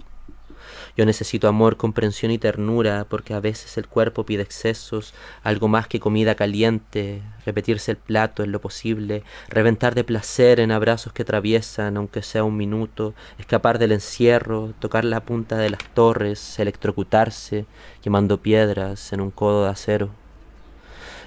[0.96, 5.88] Yo necesito amor, comprensión y ternura, porque a veces el cuerpo pide excesos, algo más
[5.88, 11.22] que comida caliente, repetirse el plato en lo posible, reventar de placer en abrazos que
[11.22, 17.64] atraviesan, aunque sea un minuto, escapar del encierro, tocar la punta de las torres, electrocutarse,
[18.02, 20.21] quemando piedras en un codo de acero.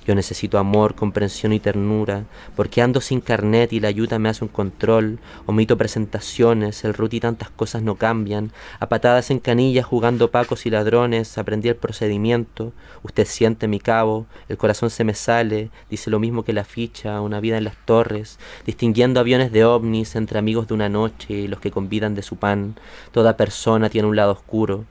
[0.05, 2.25] Yo necesito amor, comprensión y ternura,
[2.55, 5.17] porque ando sin carnet y la ayuda me hace un control.
[5.47, 8.51] Omito presentaciones, el root y tantas cosas no cambian.
[8.79, 12.71] A patadas en canillas jugando pacos y ladrones, aprendí el procedimiento.
[13.01, 17.19] Usted siente mi cabo, el corazón se me sale, dice lo mismo que la ficha,
[17.21, 21.47] una vida en las torres, distinguiendo aviones de ovnis entre amigos de una noche y
[21.47, 22.75] los que convidan de su pan.
[23.11, 24.85] Toda persona tiene un lado oscuro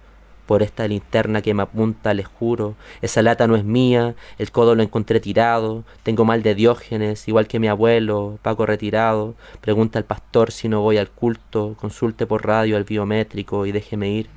[0.47, 2.75] por esta linterna que me apunta, les juro.
[3.03, 7.47] Esa lata no es mía, el codo lo encontré tirado, tengo mal de Diógenes, igual
[7.47, 9.35] que mi abuelo, Paco retirado.
[9.61, 14.11] Pregunta al pastor si no voy al culto, consulte por radio al biométrico y déjeme
[14.11, 14.29] ir.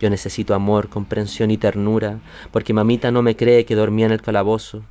[0.00, 2.18] Yo necesito amor, comprensión y ternura,
[2.50, 4.82] porque mamita no me cree que dormía en el calabozo.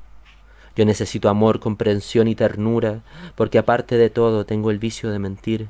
[0.75, 3.01] Yo necesito amor, comprensión y ternura,
[3.35, 5.67] porque aparte de todo tengo el vicio de mentir.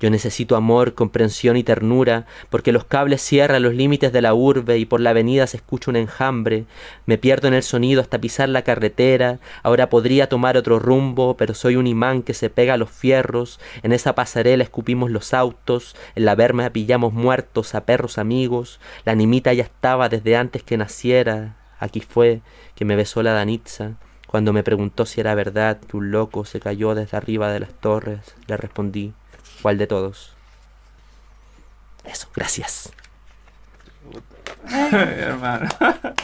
[0.00, 4.78] Yo necesito amor, comprensión y ternura, porque los cables cierran los límites de la urbe
[4.78, 6.64] y por la avenida se escucha un enjambre.
[7.04, 9.38] Me pierdo en el sonido hasta pisar la carretera.
[9.62, 13.58] Ahora podría tomar otro rumbo, pero soy un imán que se pega a los fierros.
[13.82, 15.96] En esa pasarela escupimos los autos.
[16.14, 18.80] En la verma pillamos muertos a perros amigos.
[19.04, 21.56] La nimita ya estaba desde antes que naciera.
[21.80, 22.40] Aquí fue
[22.74, 23.96] que me besó la Danitza.
[24.28, 27.72] Cuando me preguntó si era verdad que un loco se cayó desde arriba de las
[27.72, 29.12] torres, le respondí,
[29.62, 30.34] ¿cuál de todos?
[32.04, 32.92] Eso, gracias.
[34.70, 35.68] hermano.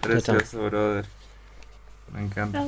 [0.00, 1.06] Precioso, brother.
[2.12, 2.64] Me encanta.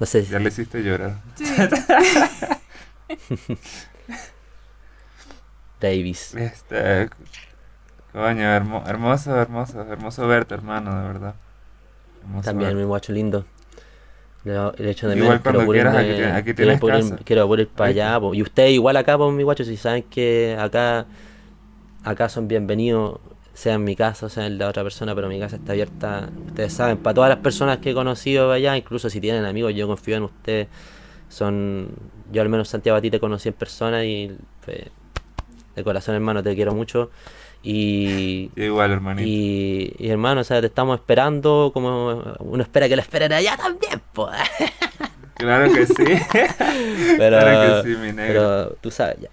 [0.00, 0.24] No sé.
[0.24, 1.16] Ya le hiciste llorar.
[1.36, 1.44] Sí.
[5.80, 6.34] Davis.
[6.34, 7.08] Este.
[8.12, 11.34] Coño, hermo- hermoso, hermoso, hermoso verte, hermano, de verdad.
[12.22, 13.44] Hermoso También mi guacho lindo.
[14.44, 16.06] Le, le echo de Igual menos, cuando quiero quieras, aquí
[16.54, 17.18] tienes- quiero.
[17.24, 18.20] Quiero pulir para allá.
[18.20, 18.34] po.
[18.34, 21.06] Y ustedes igual acá, pues mi guacho, si saben que acá,
[22.04, 23.18] acá son bienvenidos,
[23.52, 26.28] sea en mi casa o sea en la otra persona, pero mi casa está abierta,
[26.46, 29.86] ustedes saben, para todas las personas que he conocido allá, incluso si tienen amigos, yo
[29.88, 30.68] confío en ustedes.
[31.28, 31.88] Son,
[32.32, 34.78] yo al menos Santiago a ti te conocí en persona y pues,
[35.76, 37.10] de corazón hermano te quiero mucho.
[37.62, 39.28] Y, igual, hermanito.
[39.28, 43.56] y, y, hermano, o sea, te estamos esperando como uno espera que lo esperen allá
[43.56, 44.36] también, pues.
[45.34, 45.94] Claro que sí.
[47.16, 48.26] Pero, Claro que sí, mi negro.
[48.26, 49.28] pero tú sabes ya.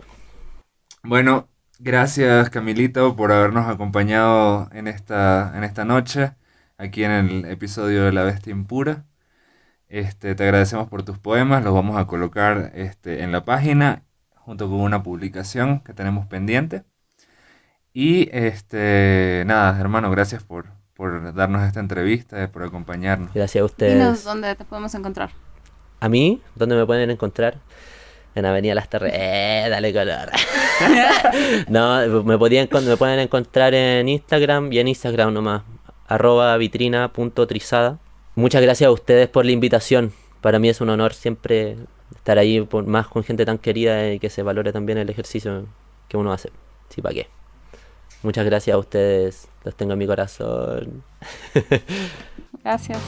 [1.03, 1.49] Bueno,
[1.79, 6.33] gracias Camilito por habernos acompañado en esta, en esta noche,
[6.77, 9.05] aquí en el episodio de La Bestia Impura.
[9.87, 14.03] Este, te agradecemos por tus poemas, los vamos a colocar este, en la página
[14.35, 16.83] junto con una publicación que tenemos pendiente.
[17.97, 20.65] Y este, nada, hermano, gracias por,
[20.95, 23.33] por darnos esta entrevista, por acompañarnos.
[23.33, 23.93] Gracias a ustedes.
[23.93, 25.29] Dinos dónde te podemos encontrar.
[26.01, 27.55] A mí, ¿dónde me pueden encontrar?
[28.35, 29.13] En Avenida Las Terres.
[29.17, 30.29] Eh, dale color.
[31.69, 35.63] no, me, podían, me pueden encontrar en Instagram y en Instagram nomás.
[36.05, 37.97] Arroba vitrina.trizada.
[38.35, 40.11] Muchas gracias a ustedes por la invitación.
[40.41, 41.77] Para mí es un honor siempre
[42.13, 45.65] estar ahí por, más con gente tan querida y que se valore también el ejercicio
[46.09, 46.51] que uno hace.
[46.89, 47.27] Sí, ¿para qué?
[48.25, 49.47] Muchas gracias a ustedes.
[49.63, 51.03] Los tengo en mi corazón.
[52.63, 52.99] Gracias.